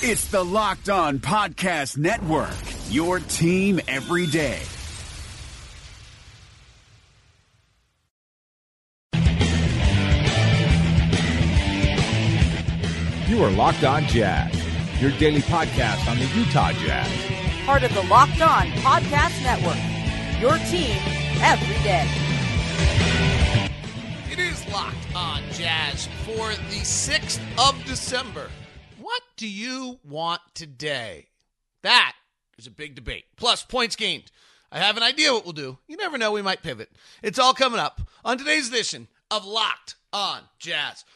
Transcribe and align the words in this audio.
It's 0.00 0.28
the 0.28 0.44
Locked 0.44 0.88
On 0.90 1.18
Podcast 1.18 1.98
Network, 1.98 2.54
your 2.88 3.18
team 3.18 3.80
every 3.88 4.28
day. 4.28 4.60
You 13.26 13.42
are 13.42 13.50
Locked 13.50 13.82
On 13.82 14.04
Jazz, 14.04 14.54
your 15.02 15.10
daily 15.18 15.40
podcast 15.40 16.08
on 16.08 16.16
the 16.16 16.26
Utah 16.26 16.70
Jazz. 16.74 17.10
Part 17.66 17.82
of 17.82 17.92
the 17.92 18.02
Locked 18.02 18.40
On 18.40 18.68
Podcast 18.68 19.42
Network, 19.42 20.40
your 20.40 20.58
team 20.70 20.96
every 21.42 21.82
day. 21.82 22.06
It 24.30 24.38
is 24.38 24.64
Locked 24.72 25.16
On 25.16 25.42
Jazz 25.50 26.06
for 26.24 26.50
the 26.70 26.84
6th 26.84 27.40
of 27.58 27.84
December. 27.84 28.48
What 29.08 29.22
do 29.38 29.48
you 29.48 30.00
want 30.04 30.42
today? 30.52 31.28
That 31.82 32.12
is 32.58 32.66
a 32.66 32.70
big 32.70 32.94
debate. 32.94 33.24
Plus, 33.38 33.64
points 33.64 33.96
gained. 33.96 34.30
I 34.70 34.80
have 34.80 34.98
an 34.98 35.02
idea 35.02 35.32
what 35.32 35.44
we'll 35.44 35.54
do. 35.54 35.78
You 35.88 35.96
never 35.96 36.18
know, 36.18 36.30
we 36.30 36.42
might 36.42 36.62
pivot. 36.62 36.90
It's 37.22 37.38
all 37.38 37.54
coming 37.54 37.80
up 37.80 38.02
on 38.22 38.36
today's 38.36 38.68
edition 38.68 39.08
of 39.30 39.46
Locked 39.46 39.94
On 40.12 40.42
Jazz. 40.58 41.06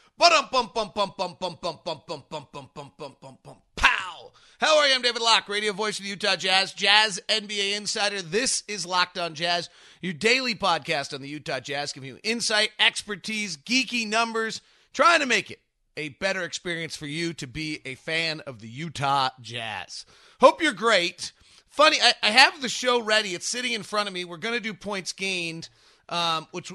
Pow. 3.76 4.32
How 4.58 4.78
are 4.78 4.88
you? 4.88 4.94
I'm 4.94 5.02
David 5.02 5.20
Locke, 5.20 5.50
radio 5.50 5.74
voice 5.74 5.98
of 5.98 6.04
the 6.04 6.10
Utah 6.10 6.36
Jazz, 6.36 6.72
Jazz 6.72 7.20
NBA 7.28 7.76
insider. 7.76 8.22
This 8.22 8.62
is 8.68 8.86
Locked 8.86 9.18
On 9.18 9.34
Jazz, 9.34 9.68
your 10.00 10.14
daily 10.14 10.54
podcast 10.54 11.12
on 11.12 11.20
the 11.20 11.28
Utah 11.28 11.60
Jazz, 11.60 11.92
giving 11.92 12.08
you 12.08 12.18
insight, 12.22 12.70
expertise, 12.78 13.58
geeky 13.58 14.08
numbers, 14.08 14.62
trying 14.94 15.20
to 15.20 15.26
make 15.26 15.50
it 15.50 15.60
a 15.96 16.10
better 16.10 16.42
experience 16.42 16.96
for 16.96 17.06
you 17.06 17.32
to 17.34 17.46
be 17.46 17.80
a 17.84 17.94
fan 17.94 18.40
of 18.40 18.60
the 18.60 18.68
Utah 18.68 19.30
Jazz. 19.40 20.06
Hope 20.40 20.62
you're 20.62 20.72
great. 20.72 21.32
Funny, 21.68 21.98
I, 22.02 22.12
I 22.22 22.30
have 22.30 22.60
the 22.60 22.68
show 22.68 23.00
ready. 23.00 23.34
It's 23.34 23.48
sitting 23.48 23.72
in 23.72 23.82
front 23.82 24.08
of 24.08 24.14
me. 24.14 24.24
We're 24.24 24.36
going 24.36 24.54
to 24.54 24.60
do 24.60 24.74
points 24.74 25.12
gained, 25.12 25.68
um, 26.08 26.46
which 26.50 26.72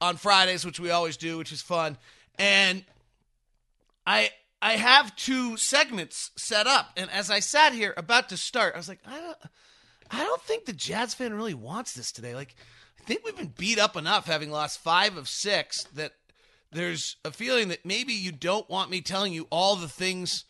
on 0.00 0.16
Fridays, 0.16 0.64
which 0.64 0.80
we 0.80 0.90
always 0.90 1.16
do, 1.16 1.38
which 1.38 1.52
is 1.52 1.62
fun. 1.62 1.96
And 2.38 2.84
I 4.06 4.30
I 4.60 4.72
have 4.74 5.14
two 5.16 5.56
segments 5.56 6.30
set 6.36 6.66
up, 6.66 6.90
and 6.96 7.10
as 7.10 7.30
I 7.30 7.40
sat 7.40 7.72
here 7.72 7.94
about 7.96 8.28
to 8.30 8.36
start, 8.36 8.74
I 8.74 8.78
was 8.78 8.88
like, 8.88 9.00
I 9.06 9.20
don't 9.20 9.38
I 10.10 10.24
don't 10.24 10.42
think 10.42 10.64
the 10.64 10.72
Jazz 10.72 11.14
fan 11.14 11.34
really 11.34 11.54
wants 11.54 11.94
this 11.94 12.12
today. 12.12 12.34
Like, 12.34 12.54
I 13.00 13.04
think 13.04 13.24
we've 13.24 13.36
been 13.36 13.54
beat 13.56 13.78
up 13.78 13.96
enough, 13.96 14.26
having 14.26 14.50
lost 14.50 14.80
five 14.80 15.16
of 15.16 15.28
six, 15.28 15.84
that 15.94 16.12
there's 16.72 17.16
a 17.24 17.30
feeling 17.30 17.68
that 17.68 17.84
maybe 17.84 18.12
you 18.12 18.32
don't 18.32 18.68
want 18.68 18.90
me 18.90 19.00
telling 19.00 19.32
you 19.32 19.46
all 19.50 19.76
the 19.76 19.88
things 19.88 20.44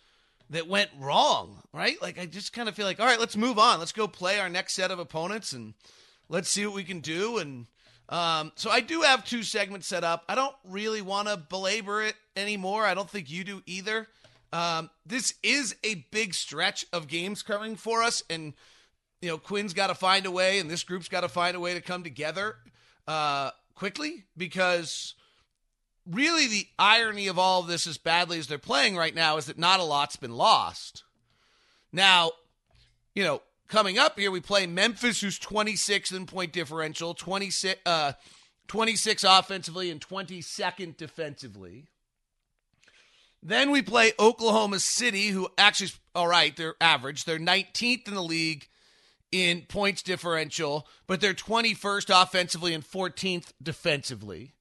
that 0.50 0.68
went 0.68 0.90
wrong, 0.98 1.62
right? 1.72 2.00
Like, 2.00 2.18
I 2.18 2.26
just 2.26 2.52
kind 2.52 2.68
of 2.68 2.74
feel 2.74 2.86
like, 2.86 3.00
all 3.00 3.06
right, 3.06 3.20
let's 3.20 3.36
move 3.36 3.58
on. 3.58 3.78
Let's 3.78 3.92
go 3.92 4.06
play 4.06 4.38
our 4.38 4.48
next 4.48 4.74
set 4.74 4.90
of 4.90 4.98
opponents 4.98 5.52
and 5.52 5.74
let's 6.28 6.48
see 6.48 6.64
what 6.64 6.74
we 6.74 6.84
can 6.84 7.00
do. 7.00 7.38
And 7.38 7.66
um, 8.08 8.52
so 8.54 8.70
I 8.70 8.80
do 8.80 9.02
have 9.02 9.24
two 9.24 9.42
segments 9.42 9.86
set 9.86 10.04
up. 10.04 10.24
I 10.28 10.34
don't 10.34 10.54
really 10.64 11.02
want 11.02 11.28
to 11.28 11.36
belabor 11.36 12.02
it 12.02 12.14
anymore. 12.36 12.84
I 12.84 12.94
don't 12.94 13.10
think 13.10 13.30
you 13.30 13.44
do 13.44 13.62
either. 13.66 14.06
Um, 14.52 14.90
this 15.06 15.34
is 15.42 15.74
a 15.82 16.06
big 16.10 16.34
stretch 16.34 16.84
of 16.92 17.08
games 17.08 17.42
coming 17.42 17.74
for 17.74 18.02
us, 18.02 18.22
and 18.28 18.52
you 19.22 19.30
know 19.30 19.38
Quinn's 19.38 19.72
got 19.72 19.86
to 19.86 19.94
find 19.94 20.26
a 20.26 20.30
way, 20.30 20.58
and 20.58 20.70
this 20.70 20.82
group's 20.82 21.08
got 21.08 21.22
to 21.22 21.28
find 21.28 21.56
a 21.56 21.60
way 21.60 21.72
to 21.72 21.80
come 21.80 22.02
together 22.02 22.56
uh, 23.08 23.52
quickly 23.74 24.24
because 24.36 25.14
really 26.06 26.46
the 26.46 26.66
irony 26.78 27.28
of 27.28 27.38
all 27.38 27.60
of 27.60 27.66
this, 27.66 27.86
as 27.86 27.98
badly 27.98 28.38
as 28.38 28.46
they're 28.46 28.58
playing 28.58 28.96
right 28.96 29.14
now, 29.14 29.36
is 29.36 29.46
that 29.46 29.58
not 29.58 29.80
a 29.80 29.84
lot's 29.84 30.16
been 30.16 30.36
lost. 30.36 31.04
Now, 31.92 32.32
you 33.14 33.22
know, 33.22 33.42
coming 33.68 33.98
up 33.98 34.18
here, 34.18 34.30
we 34.30 34.40
play 34.40 34.66
Memphis, 34.66 35.20
who's 35.20 35.38
26th 35.38 36.14
in 36.14 36.26
point 36.26 36.52
differential, 36.52 37.14
26, 37.14 37.80
uh, 37.86 38.12
26 38.68 39.24
offensively, 39.24 39.90
and 39.90 40.00
22nd 40.00 40.96
defensively. 40.96 41.86
Then 43.42 43.70
we 43.70 43.82
play 43.82 44.12
Oklahoma 44.18 44.78
City, 44.78 45.28
who 45.28 45.48
actually, 45.58 45.90
all 46.14 46.28
right, 46.28 46.56
they're 46.56 46.76
average. 46.80 47.24
They're 47.24 47.38
19th 47.38 48.06
in 48.06 48.14
the 48.14 48.22
league 48.22 48.68
in 49.32 49.62
points 49.62 50.02
differential, 50.02 50.86
but 51.06 51.20
they're 51.20 51.34
21st 51.34 52.22
offensively 52.22 52.72
and 52.72 52.84
14th 52.84 53.52
defensively. 53.60 54.52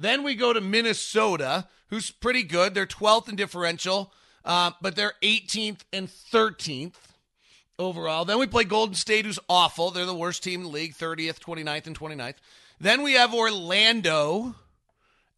Then 0.00 0.22
we 0.22 0.34
go 0.34 0.54
to 0.54 0.62
Minnesota, 0.62 1.68
who's 1.88 2.10
pretty 2.10 2.42
good. 2.42 2.74
They're 2.74 2.86
12th 2.86 3.28
in 3.28 3.36
differential, 3.36 4.12
uh, 4.46 4.70
but 4.80 4.96
they're 4.96 5.12
18th 5.22 5.80
and 5.92 6.08
13th 6.08 6.94
overall. 7.78 8.24
Then 8.24 8.38
we 8.38 8.46
play 8.46 8.64
Golden 8.64 8.94
State, 8.94 9.26
who's 9.26 9.38
awful. 9.46 9.90
They're 9.90 10.06
the 10.06 10.14
worst 10.14 10.42
team 10.42 10.60
in 10.60 10.64
the 10.64 10.72
league, 10.72 10.94
30th, 10.94 11.38
29th, 11.38 11.86
and 11.86 11.98
29th. 11.98 12.36
Then 12.80 13.02
we 13.02 13.12
have 13.12 13.34
Orlando 13.34 14.54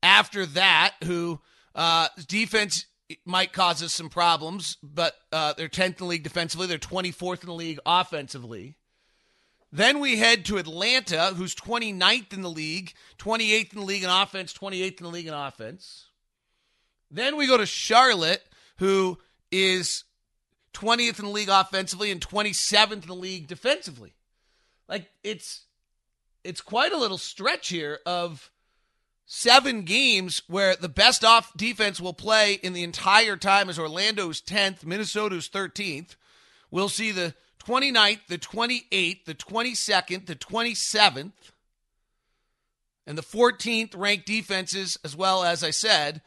after 0.01 0.47
that, 0.47 0.95
who 1.03 1.41
uh, 1.75 2.07
defense 2.29 2.87
might 3.25 3.53
cause 3.53 3.83
us 3.83 3.93
some 3.93 4.09
problems, 4.09 4.77
but 4.81 5.15
uh, 5.33 5.55
they're 5.55 5.69
10th 5.69 5.87
in 5.87 5.95
the 5.99 6.05
league 6.05 6.23
defensively. 6.23 6.69
They're 6.69 6.79
24th 6.79 7.43
in 7.43 7.49
the 7.49 7.55
league 7.55 7.81
offensively. 7.85 8.77
Then 9.73 10.01
we 10.01 10.19
head 10.19 10.45
to 10.47 10.59
Atlanta, 10.59 11.33
who's 11.35 11.55
29th 11.55 12.35
in 12.35 12.43
the 12.43 12.51
league, 12.51 12.93
28th 13.19 13.73
in 13.73 13.79
the 13.79 13.87
league 13.87 14.03
in 14.03 14.11
offense, 14.11 14.53
28th 14.53 14.99
in 14.99 15.05
the 15.05 15.09
league 15.09 15.27
in 15.27 15.35
offense. 15.35 16.09
Then 17.11 17.37
we 17.37 17.47
go 17.47 17.57
to 17.57 17.65
Charlotte, 17.65 18.43
who 18.77 19.19
is 19.51 20.05
20th 20.75 21.19
in 21.19 21.25
the 21.25 21.31
league 21.31 21.49
offensively 21.49 22.11
and 22.11 22.21
27th 22.21 22.93
in 22.93 23.01
the 23.01 23.15
league 23.15 23.47
defensively. 23.47 24.15
Like 24.89 25.11
it's 25.23 25.67
it's 26.45 26.61
quite 26.61 26.93
a 26.93 26.99
little 26.99 27.19
stretch 27.19 27.69
here 27.69 28.01
of 28.05 28.51
seven 29.25 29.83
games 29.83 30.43
where 30.49 30.77
the 30.77 30.89
best 30.89 31.25
off 31.25 31.57
defense 31.57 32.01
will 32.01 32.13
play 32.13 32.55
in 32.55 32.73
the 32.73 32.83
entire 32.83 33.37
time 33.37 33.71
is 33.71 33.79
Orlando's 33.79 34.43
10th, 34.43 34.85
Minnesota's 34.85 35.49
13th. 35.49 36.17
We'll 36.71 36.89
see 36.89 37.13
the 37.13 37.35
29th, 37.65 38.27
the 38.29 38.39
28th, 38.39 39.25
the 39.25 39.35
22nd, 39.35 40.27
the 40.27 40.35
27th, 40.35 41.33
and 43.07 43.19
the 43.19 43.23
14th 43.23 43.97
ranked 43.97 44.27
defenses, 44.27 44.99
as 45.05 45.17
well 45.17 45.45
as 45.45 45.63
I 45.63 45.71
said, 45.71 46.23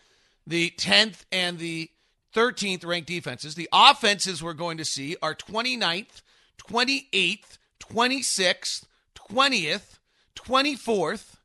the 0.47 0.72
10th 0.78 1.25
and 1.31 1.57
the 1.57 1.90
13th 2.34 2.85
ranked 2.85 3.07
defenses. 3.07 3.56
The 3.56 3.69
offenses 3.72 4.44
we're 4.44 4.53
going 4.53 4.78
to 4.78 4.85
see 4.85 5.16
are 5.22 5.34
29th, 5.34 6.22
28th, 6.57 7.57
26th, 7.79 8.85
20th, 9.16 10.00
24th, 10.35 11.35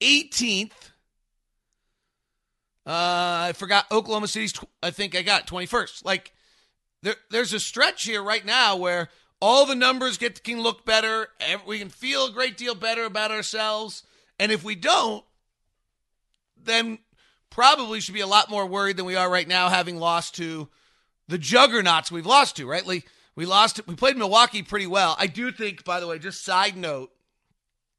18th. 0.00 0.70
Uh, 2.86 3.48
I 3.48 3.52
forgot 3.54 3.86
Oklahoma 3.90 4.28
City's, 4.28 4.52
tw- 4.52 4.68
I 4.82 4.90
think 4.90 5.16
I 5.16 5.22
got 5.22 5.46
21st. 5.46 6.04
Like, 6.04 6.32
there, 7.06 7.14
there's 7.30 7.52
a 7.52 7.60
stretch 7.60 8.02
here 8.02 8.20
right 8.20 8.44
now 8.44 8.74
where 8.74 9.08
all 9.40 9.64
the 9.64 9.76
numbers 9.76 10.18
get 10.18 10.42
can 10.42 10.60
look 10.60 10.84
better. 10.84 11.28
We 11.64 11.78
can 11.78 11.88
feel 11.88 12.26
a 12.26 12.32
great 12.32 12.56
deal 12.56 12.74
better 12.74 13.04
about 13.04 13.30
ourselves. 13.30 14.02
And 14.40 14.50
if 14.50 14.64
we 14.64 14.74
don't, 14.74 15.24
then 16.60 16.98
probably 17.48 18.00
should 18.00 18.14
be 18.14 18.22
a 18.22 18.26
lot 18.26 18.50
more 18.50 18.66
worried 18.66 18.96
than 18.96 19.06
we 19.06 19.14
are 19.14 19.30
right 19.30 19.46
now, 19.46 19.68
having 19.68 19.98
lost 19.98 20.34
to 20.36 20.68
the 21.28 21.38
juggernauts 21.38 22.10
we've 22.10 22.26
lost 22.26 22.56
to. 22.56 22.66
Right? 22.68 22.84
We 22.84 23.46
lost. 23.46 23.80
We 23.86 23.94
played 23.94 24.16
Milwaukee 24.16 24.62
pretty 24.62 24.88
well. 24.88 25.14
I 25.16 25.28
do 25.28 25.52
think, 25.52 25.84
by 25.84 26.00
the 26.00 26.08
way, 26.08 26.18
just 26.18 26.44
side 26.44 26.76
note, 26.76 27.12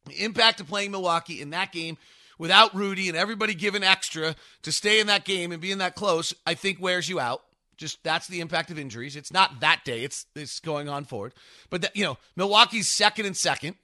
the 0.05 0.21
impact 0.21 0.59
of 0.59 0.67
playing 0.67 0.91
Milwaukee 0.91 1.41
in 1.41 1.51
that 1.51 1.71
game 1.71 1.97
without 2.37 2.75
Rudy 2.75 3.07
and 3.07 3.17
everybody 3.17 3.53
giving 3.53 3.83
extra 3.83 4.35
to 4.63 4.71
stay 4.73 4.99
in 4.99 5.07
that 5.07 5.23
game 5.23 5.53
and 5.53 5.61
being 5.61 5.77
that 5.77 5.95
close, 5.95 6.33
I 6.45 6.55
think 6.55 6.81
wears 6.81 7.07
you 7.07 7.21
out. 7.21 7.43
Just 7.77 8.03
that's 8.03 8.27
the 8.27 8.39
impact 8.39 8.71
of 8.71 8.79
injuries. 8.79 9.15
It's 9.15 9.31
not 9.31 9.59
that 9.59 9.81
day. 9.85 10.03
It's 10.03 10.25
it's 10.35 10.59
going 10.59 10.89
on 10.89 11.05
forward. 11.05 11.33
But 11.69 11.81
that, 11.83 11.95
you 11.95 12.03
know, 12.03 12.17
Milwaukee's 12.35 12.89
second 12.89 13.25
and 13.25 13.37
second. 13.37 13.75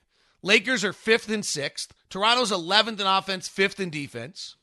Lakers 0.41 0.83
are 0.83 0.93
fifth 0.93 1.29
and 1.29 1.45
sixth. 1.45 1.93
Toronto's 2.09 2.51
11th 2.51 2.99
in 2.99 3.07
offense, 3.07 3.47
fifth 3.47 3.79
in 3.79 3.89
defense. 3.89 4.55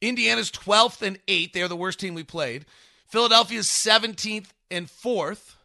Indiana's 0.00 0.50
12th 0.50 1.02
and 1.02 1.18
eighth. 1.26 1.52
They're 1.52 1.66
the 1.66 1.76
worst 1.76 1.98
team 1.98 2.14
we 2.14 2.22
played. 2.22 2.66
Philadelphia's 3.08 3.66
17th 3.66 4.48
and 4.70 4.88
fourth. 4.88 5.56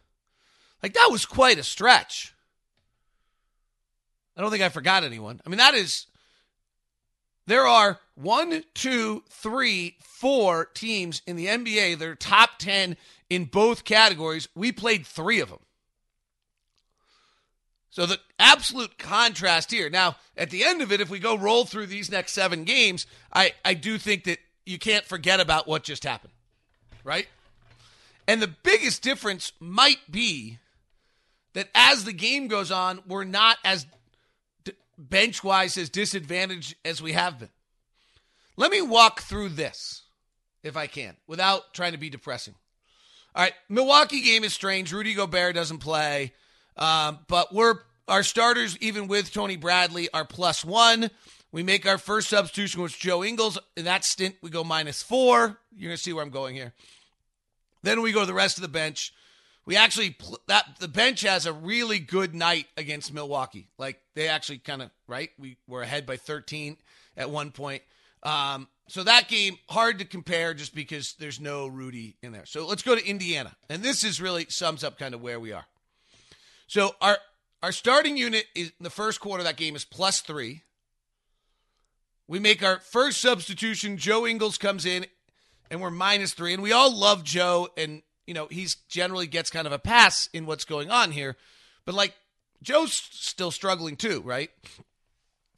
Like 0.82 0.94
that 0.94 1.08
was 1.10 1.24
quite 1.24 1.58
a 1.58 1.62
stretch. 1.62 2.34
I 4.36 4.40
don't 4.40 4.50
think 4.50 4.62
I 4.62 4.68
forgot 4.68 5.04
anyone. 5.04 5.40
I 5.46 5.48
mean, 5.48 5.58
that 5.58 5.74
is. 5.74 6.06
There 7.46 7.66
are 7.66 8.00
one, 8.14 8.64
two, 8.74 9.22
three, 9.28 9.96
four 10.00 10.66
teams 10.66 11.20
in 11.26 11.36
the 11.36 11.46
NBA 11.46 11.98
that 11.98 12.08
are 12.08 12.14
top 12.14 12.58
10 12.58 12.96
in 13.28 13.44
both 13.44 13.84
categories. 13.84 14.48
We 14.54 14.72
played 14.72 15.06
three 15.06 15.40
of 15.40 15.50
them. 15.50 15.58
So 17.90 18.06
the 18.06 18.18
absolute 18.38 18.98
contrast 18.98 19.70
here. 19.70 19.88
Now, 19.88 20.16
at 20.36 20.50
the 20.50 20.64
end 20.64 20.82
of 20.82 20.90
it, 20.90 21.00
if 21.00 21.10
we 21.10 21.20
go 21.20 21.36
roll 21.36 21.64
through 21.64 21.86
these 21.86 22.10
next 22.10 22.32
seven 22.32 22.64
games, 22.64 23.06
I, 23.32 23.52
I 23.64 23.74
do 23.74 23.98
think 23.98 24.24
that 24.24 24.38
you 24.66 24.78
can't 24.78 25.04
forget 25.04 25.38
about 25.38 25.68
what 25.68 25.84
just 25.84 26.02
happened. 26.02 26.32
Right? 27.04 27.28
And 28.26 28.42
the 28.42 28.48
biggest 28.48 29.02
difference 29.02 29.52
might 29.60 30.10
be 30.10 30.58
that 31.52 31.68
as 31.74 32.04
the 32.04 32.12
game 32.12 32.48
goes 32.48 32.72
on, 32.72 33.00
we're 33.06 33.24
not 33.24 33.58
as 33.64 33.86
bench 34.98 35.42
wise 35.42 35.76
as 35.76 35.90
disadvantaged 35.90 36.76
as 36.84 37.02
we 37.02 37.12
have 37.12 37.38
been. 37.38 37.50
Let 38.56 38.70
me 38.70 38.82
walk 38.82 39.22
through 39.22 39.50
this, 39.50 40.02
if 40.62 40.76
I 40.76 40.86
can, 40.86 41.16
without 41.26 41.74
trying 41.74 41.92
to 41.92 41.98
be 41.98 42.10
depressing. 42.10 42.54
All 43.34 43.42
right, 43.42 43.54
Milwaukee 43.68 44.20
game 44.20 44.44
is 44.44 44.54
strange. 44.54 44.92
Rudy 44.92 45.14
Gobert 45.14 45.56
doesn't 45.56 45.78
play, 45.78 46.32
um, 46.76 47.18
but 47.26 47.52
we're 47.52 47.78
our 48.06 48.22
starters, 48.22 48.76
even 48.78 49.08
with 49.08 49.32
Tony 49.32 49.56
Bradley, 49.56 50.08
are 50.12 50.24
plus 50.24 50.64
one. 50.64 51.10
We 51.50 51.62
make 51.62 51.86
our 51.86 51.98
first 51.98 52.28
substitution, 52.28 52.82
which 52.82 52.98
Joe 52.98 53.24
Ingles. 53.24 53.58
In 53.76 53.86
that 53.86 54.04
stint, 54.04 54.36
we 54.42 54.50
go 54.50 54.62
minus 54.62 55.02
four. 55.02 55.58
You're 55.76 55.90
gonna 55.90 55.96
see 55.96 56.12
where 56.12 56.22
I'm 56.22 56.30
going 56.30 56.54
here. 56.54 56.74
Then 57.82 58.02
we 58.02 58.12
go 58.12 58.20
to 58.20 58.26
the 58.26 58.34
rest 58.34 58.58
of 58.58 58.62
the 58.62 58.68
bench. 58.68 59.12
We 59.66 59.76
actually 59.76 60.16
that 60.46 60.76
the 60.78 60.88
bench 60.88 61.22
has 61.22 61.46
a 61.46 61.52
really 61.52 61.98
good 61.98 62.34
night 62.34 62.66
against 62.76 63.14
Milwaukee. 63.14 63.68
Like 63.78 64.00
they 64.14 64.28
actually 64.28 64.58
kind 64.58 64.82
of 64.82 64.90
right. 65.06 65.30
We 65.38 65.56
were 65.66 65.82
ahead 65.82 66.06
by 66.06 66.16
13 66.16 66.76
at 67.16 67.30
one 67.30 67.50
point. 67.50 67.82
Um, 68.22 68.68
so 68.88 69.02
that 69.02 69.28
game 69.28 69.56
hard 69.68 69.98
to 70.00 70.04
compare 70.04 70.52
just 70.52 70.74
because 70.74 71.14
there's 71.18 71.40
no 71.40 71.66
Rudy 71.66 72.16
in 72.22 72.32
there. 72.32 72.44
So 72.46 72.66
let's 72.66 72.82
go 72.82 72.94
to 72.94 73.06
Indiana, 73.06 73.56
and 73.70 73.82
this 73.82 74.04
is 74.04 74.20
really 74.20 74.46
sums 74.48 74.84
up 74.84 74.98
kind 74.98 75.14
of 75.14 75.22
where 75.22 75.40
we 75.40 75.52
are. 75.52 75.64
So 76.66 76.94
our 77.00 77.18
our 77.62 77.72
starting 77.72 78.16
unit 78.18 78.44
is 78.54 78.72
in 78.78 78.84
the 78.84 78.90
first 78.90 79.20
quarter 79.20 79.42
that 79.44 79.56
game 79.56 79.74
is 79.74 79.84
plus 79.86 80.20
three. 80.20 80.62
We 82.28 82.38
make 82.38 82.62
our 82.62 82.78
first 82.78 83.20
substitution. 83.20 83.96
Joe 83.96 84.26
Ingles 84.26 84.58
comes 84.58 84.84
in, 84.84 85.06
and 85.70 85.80
we're 85.80 85.90
minus 85.90 86.34
three. 86.34 86.52
And 86.52 86.62
we 86.62 86.72
all 86.72 86.94
love 86.94 87.24
Joe, 87.24 87.68
and 87.76 88.02
you 88.26 88.34
know 88.34 88.46
he's 88.50 88.76
generally 88.88 89.26
gets 89.26 89.50
kind 89.50 89.66
of 89.66 89.72
a 89.72 89.78
pass 89.78 90.28
in 90.32 90.46
what's 90.46 90.64
going 90.64 90.90
on 90.90 91.12
here. 91.12 91.36
But 91.84 91.94
like 91.94 92.14
Joe's 92.62 92.92
still 92.92 93.50
struggling 93.50 93.96
too, 93.96 94.22
right? 94.24 94.50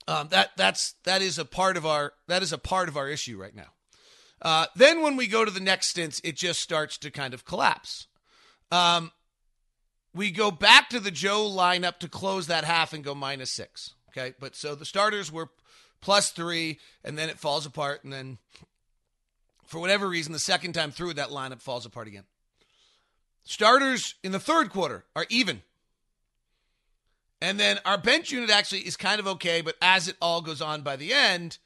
Um, 0.08 0.28
that 0.28 0.50
that's 0.56 0.94
that 1.04 1.22
is 1.22 1.38
a 1.38 1.44
part 1.44 1.76
of 1.76 1.86
our 1.86 2.12
that 2.28 2.42
is 2.42 2.52
a 2.52 2.58
part 2.58 2.88
of 2.88 2.96
our 2.96 3.08
issue 3.08 3.40
right 3.40 3.54
now. 3.54 3.70
Uh, 4.42 4.66
then 4.76 5.02
when 5.02 5.16
we 5.16 5.26
go 5.26 5.44
to 5.44 5.50
the 5.50 5.60
next 5.60 5.88
stints, 5.88 6.20
it 6.22 6.36
just 6.36 6.60
starts 6.60 6.98
to 6.98 7.10
kind 7.10 7.34
of 7.34 7.44
collapse. 7.44 8.06
Um, 8.70 9.12
we 10.14 10.30
go 10.30 10.50
back 10.50 10.88
to 10.90 11.00
the 11.00 11.10
Joe 11.10 11.48
lineup 11.48 11.98
to 11.98 12.08
close 12.08 12.46
that 12.46 12.64
half 12.64 12.92
and 12.92 13.04
go 13.04 13.14
minus 13.14 13.50
six. 13.50 13.94
Okay, 14.10 14.34
but 14.40 14.56
so 14.56 14.74
the 14.74 14.84
starters 14.84 15.30
were 15.30 15.50
plus 16.00 16.30
three, 16.30 16.78
and 17.04 17.18
then 17.18 17.28
it 17.28 17.38
falls 17.38 17.66
apart, 17.66 18.04
and 18.04 18.12
then 18.12 18.38
for 19.66 19.80
whatever 19.80 20.08
reason, 20.08 20.32
the 20.32 20.38
second 20.38 20.72
time 20.72 20.90
through 20.90 21.14
that 21.14 21.28
lineup 21.28 21.60
falls 21.60 21.84
apart 21.84 22.06
again. 22.06 22.24
Starters 23.48 24.16
in 24.24 24.32
the 24.32 24.40
third 24.40 24.70
quarter 24.70 25.04
are 25.14 25.24
even. 25.30 25.62
And 27.40 27.60
then 27.60 27.78
our 27.84 27.96
bench 27.96 28.32
unit 28.32 28.50
actually 28.50 28.80
is 28.80 28.96
kind 28.96 29.20
of 29.20 29.28
okay, 29.28 29.60
but 29.60 29.76
as 29.80 30.08
it 30.08 30.16
all 30.20 30.40
goes 30.42 30.60
on 30.60 30.82
by 30.82 30.96
the 30.96 31.12
end, 31.12 31.58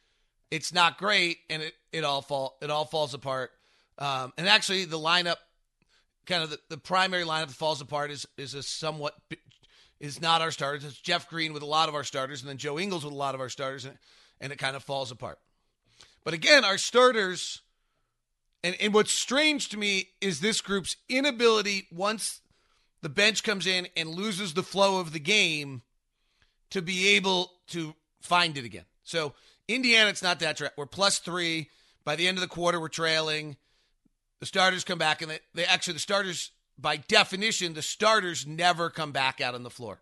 it's 0.50 0.74
not 0.74 0.98
great, 0.98 1.38
and 1.48 1.62
it 1.62 1.72
it 1.90 2.04
all 2.04 2.20
fall 2.20 2.58
it 2.60 2.70
all 2.70 2.84
falls 2.84 3.14
apart. 3.14 3.50
Um, 3.98 4.34
and 4.36 4.46
actually, 4.46 4.84
the 4.84 4.98
lineup, 4.98 5.36
kind 6.26 6.42
of 6.42 6.50
the, 6.50 6.58
the 6.68 6.76
primary 6.76 7.24
lineup 7.24 7.46
that 7.46 7.56
falls 7.56 7.80
apart 7.80 8.10
is 8.10 8.26
is 8.36 8.52
a 8.52 8.62
somewhat 8.62 9.14
is 10.00 10.20
not 10.20 10.42
our 10.42 10.50
starters. 10.50 10.84
It's 10.84 11.00
Jeff 11.00 11.30
Green 11.30 11.54
with 11.54 11.62
a 11.62 11.66
lot 11.66 11.88
of 11.88 11.94
our 11.94 12.04
starters, 12.04 12.42
and 12.42 12.50
then 12.50 12.58
Joe 12.58 12.78
Ingles 12.78 13.04
with 13.04 13.14
a 13.14 13.16
lot 13.16 13.34
of 13.34 13.40
our 13.40 13.48
starters, 13.48 13.86
and, 13.86 13.96
and 14.38 14.52
it 14.52 14.58
kind 14.58 14.76
of 14.76 14.82
falls 14.82 15.10
apart. 15.10 15.38
But 16.24 16.34
again, 16.34 16.62
our 16.62 16.76
starters, 16.76 17.62
and, 18.62 18.76
and 18.80 18.94
what's 18.94 19.12
strange 19.12 19.68
to 19.70 19.78
me 19.78 20.08
is 20.20 20.40
this 20.40 20.60
group's 20.60 20.96
inability 21.08 21.88
once 21.92 22.40
the 23.02 23.08
bench 23.08 23.42
comes 23.42 23.66
in 23.66 23.88
and 23.96 24.10
loses 24.10 24.54
the 24.54 24.62
flow 24.62 25.00
of 25.00 25.12
the 25.12 25.20
game 25.20 25.82
to 26.70 26.82
be 26.82 27.08
able 27.08 27.52
to 27.68 27.94
find 28.20 28.56
it 28.58 28.64
again. 28.64 28.84
So 29.02 29.34
Indiana, 29.68 30.10
it's 30.10 30.22
not 30.22 30.40
that. 30.40 30.56
Tra- 30.56 30.72
we're 30.76 30.86
plus 30.86 31.18
three. 31.18 31.70
By 32.04 32.16
the 32.16 32.28
end 32.28 32.36
of 32.36 32.42
the 32.42 32.48
quarter, 32.48 32.80
we're 32.80 32.88
trailing. 32.88 33.56
The 34.40 34.46
starters 34.46 34.84
come 34.84 34.98
back, 34.98 35.22
and 35.22 35.30
they, 35.30 35.38
they 35.54 35.64
actually 35.64 35.94
the 35.94 36.00
starters 36.00 36.50
by 36.80 36.96
definition, 36.96 37.74
the 37.74 37.82
starters 37.82 38.46
never 38.46 38.88
come 38.90 39.12
back 39.12 39.40
out 39.40 39.54
on 39.54 39.62
the 39.62 39.70
floor. 39.70 40.00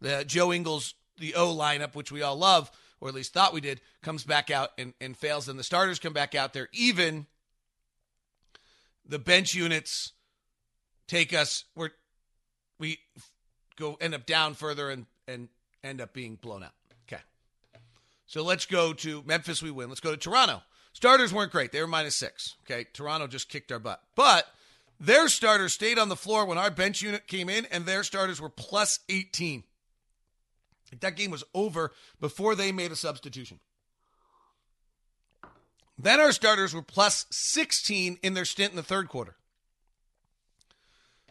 The 0.00 0.24
Joe 0.24 0.52
Ingles, 0.52 0.94
the 1.18 1.34
O 1.34 1.54
lineup, 1.54 1.94
which 1.94 2.12
we 2.12 2.22
all 2.22 2.36
love, 2.36 2.70
or 3.00 3.08
at 3.08 3.14
least 3.14 3.32
thought 3.32 3.52
we 3.52 3.60
did, 3.60 3.80
comes 4.02 4.24
back 4.24 4.50
out 4.50 4.70
and, 4.78 4.94
and 5.00 5.16
fails. 5.16 5.48
And 5.48 5.58
the 5.58 5.64
starters 5.64 5.98
come 5.98 6.12
back 6.12 6.34
out 6.34 6.52
there. 6.52 6.68
Even 6.72 7.26
the 9.10 9.18
bench 9.18 9.54
units 9.54 10.12
take 11.08 11.34
us. 11.34 11.64
We're 11.74 11.90
we 12.78 12.98
go 13.76 13.98
end 14.00 14.14
up 14.14 14.24
down 14.24 14.54
further 14.54 14.88
and 14.88 15.06
and 15.28 15.48
end 15.84 16.00
up 16.00 16.14
being 16.14 16.36
blown 16.36 16.62
out. 16.62 16.72
Okay. 17.06 17.20
So 18.26 18.42
let's 18.42 18.64
go 18.64 18.92
to 18.94 19.22
Memphis. 19.26 19.62
We 19.62 19.70
win. 19.70 19.88
Let's 19.88 20.00
go 20.00 20.12
to 20.12 20.16
Toronto. 20.16 20.62
Starters 20.92 21.34
weren't 21.34 21.52
great. 21.52 21.72
They 21.72 21.80
were 21.80 21.86
minus 21.86 22.16
six. 22.16 22.56
Okay. 22.64 22.86
Toronto 22.92 23.26
just 23.26 23.48
kicked 23.48 23.72
our 23.72 23.78
butt. 23.78 24.00
But 24.14 24.46
their 24.98 25.28
starters 25.28 25.72
stayed 25.72 25.98
on 25.98 26.08
the 26.08 26.16
floor 26.16 26.46
when 26.46 26.58
our 26.58 26.70
bench 26.70 27.02
unit 27.02 27.26
came 27.26 27.48
in, 27.48 27.66
and 27.66 27.84
their 27.86 28.04
starters 28.04 28.40
were 28.40 28.48
plus 28.48 29.00
18. 29.08 29.64
That 31.00 31.16
game 31.16 31.30
was 31.30 31.44
over 31.54 31.92
before 32.20 32.54
they 32.54 32.72
made 32.72 32.90
a 32.90 32.96
substitution. 32.96 33.60
Then 36.02 36.18
our 36.18 36.32
starters 36.32 36.72
were 36.72 36.82
plus 36.82 37.26
16 37.30 38.18
in 38.22 38.32
their 38.32 38.46
stint 38.46 38.70
in 38.70 38.76
the 38.76 38.82
third 38.82 39.08
quarter. 39.08 39.36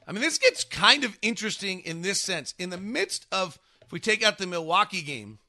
I 0.07 0.11
mean, 0.11 0.21
this 0.21 0.37
gets 0.37 0.63
kind 0.63 1.03
of 1.03 1.17
interesting 1.23 1.79
in 1.81 2.03
this 2.03 2.21
sense. 2.21 2.53
In 2.59 2.69
the 2.69 2.77
midst 2.77 3.25
of, 3.31 3.57
if 3.81 3.91
we 3.91 3.99
take 3.99 4.23
out 4.23 4.37
the 4.37 4.45
Milwaukee 4.45 5.01
game, 5.01 5.39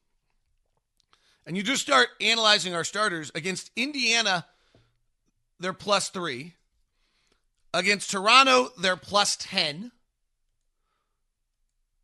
and 1.47 1.55
you 1.55 1.63
just 1.63 1.83
start 1.83 2.09
analyzing 2.21 2.75
our 2.75 2.85
starters 2.85 3.31
against 3.35 3.71
Indiana, 3.77 4.47
they're 5.59 5.73
plus 5.75 6.09
three. 6.09 6.55
Against 7.75 8.11
Toronto, 8.11 8.71
they're 8.79 8.97
plus 8.97 9.37
10. 9.37 9.93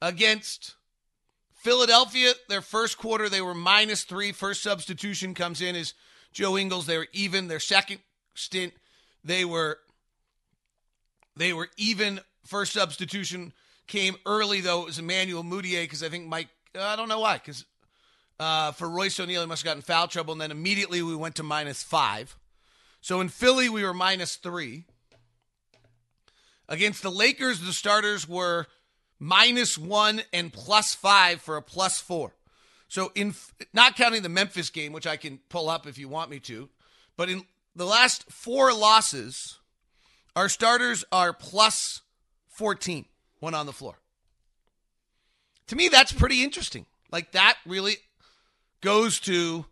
Against 0.02 0.74
Philadelphia, 1.54 2.32
their 2.50 2.60
first 2.60 2.98
quarter, 2.98 3.30
they 3.30 3.40
were 3.40 3.54
minus 3.54 4.04
three. 4.04 4.32
First 4.32 4.62
substitution 4.62 5.32
comes 5.32 5.62
in 5.62 5.74
is 5.74 5.94
Joe 6.36 6.58
Ingles. 6.58 6.84
They 6.84 6.98
were 6.98 7.08
even. 7.14 7.48
Their 7.48 7.60
second 7.60 8.00
stint, 8.34 8.74
they 9.24 9.46
were 9.46 9.78
they 11.34 11.54
were 11.54 11.70
even. 11.78 12.20
First 12.44 12.74
substitution 12.74 13.54
came 13.86 14.16
early 14.26 14.60
though. 14.60 14.82
It 14.82 14.86
was 14.86 14.98
Emmanuel 14.98 15.42
Mudiay 15.42 15.84
because 15.84 16.02
I 16.02 16.10
think 16.10 16.26
Mike. 16.26 16.48
I 16.78 16.94
don't 16.94 17.08
know 17.08 17.20
why 17.20 17.38
because 17.38 17.64
uh, 18.38 18.72
for 18.72 18.86
Royce 18.86 19.18
O'Neale 19.18 19.40
he 19.40 19.46
must 19.46 19.62
have 19.62 19.70
gotten 19.70 19.80
foul 19.80 20.08
trouble, 20.08 20.32
and 20.32 20.40
then 20.40 20.50
immediately 20.50 21.02
we 21.02 21.16
went 21.16 21.36
to 21.36 21.42
minus 21.42 21.82
five. 21.82 22.36
So 23.00 23.22
in 23.22 23.30
Philly 23.30 23.70
we 23.70 23.82
were 23.82 23.94
minus 23.94 24.36
three. 24.36 24.84
Against 26.68 27.02
the 27.02 27.10
Lakers, 27.10 27.60
the 27.60 27.72
starters 27.72 28.28
were 28.28 28.66
minus 29.18 29.78
one 29.78 30.20
and 30.34 30.52
plus 30.52 30.94
five 30.94 31.40
for 31.40 31.56
a 31.56 31.62
plus 31.62 31.98
four. 31.98 32.35
So 32.88 33.10
in 33.14 33.34
not 33.72 33.96
counting 33.96 34.22
the 34.22 34.28
Memphis 34.28 34.70
game, 34.70 34.92
which 34.92 35.06
I 35.06 35.16
can 35.16 35.40
pull 35.48 35.68
up 35.68 35.86
if 35.86 35.98
you 35.98 36.08
want 36.08 36.30
me 36.30 36.38
to, 36.40 36.68
but 37.16 37.28
in 37.28 37.44
the 37.74 37.84
last 37.84 38.30
four 38.30 38.72
losses, 38.72 39.58
our 40.34 40.48
starters 40.48 41.04
are 41.10 41.32
plus 41.32 42.02
14 42.48 43.04
when 43.40 43.54
on 43.54 43.66
the 43.66 43.72
floor. 43.72 43.98
To 45.68 45.76
me, 45.76 45.88
that's 45.88 46.12
pretty 46.12 46.44
interesting. 46.44 46.86
Like 47.10 47.32
that 47.32 47.56
really 47.66 47.96
goes 48.80 49.18
to 49.20 49.66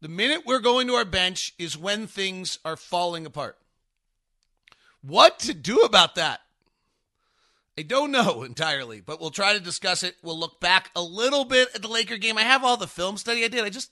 the 0.00 0.08
minute 0.08 0.42
we're 0.46 0.60
going 0.60 0.86
to 0.88 0.94
our 0.94 1.04
bench 1.04 1.54
is 1.58 1.76
when 1.76 2.06
things 2.06 2.58
are 2.64 2.76
falling 2.76 3.26
apart. 3.26 3.56
What 5.02 5.38
to 5.40 5.54
do 5.54 5.78
about 5.78 6.16
that? 6.16 6.40
I 7.80 7.82
don't 7.82 8.12
know 8.12 8.42
entirely, 8.44 9.00
but 9.00 9.22
we'll 9.22 9.30
try 9.30 9.54
to 9.54 9.60
discuss 9.60 10.02
it. 10.02 10.14
We'll 10.22 10.38
look 10.38 10.60
back 10.60 10.90
a 10.94 11.00
little 11.02 11.46
bit 11.46 11.70
at 11.74 11.80
the 11.80 11.88
Laker 11.88 12.18
game. 12.18 12.36
I 12.36 12.42
have 12.42 12.62
all 12.62 12.76
the 12.76 12.86
film 12.86 13.16
study 13.16 13.42
I 13.42 13.48
did. 13.48 13.64
I 13.64 13.70
just 13.70 13.90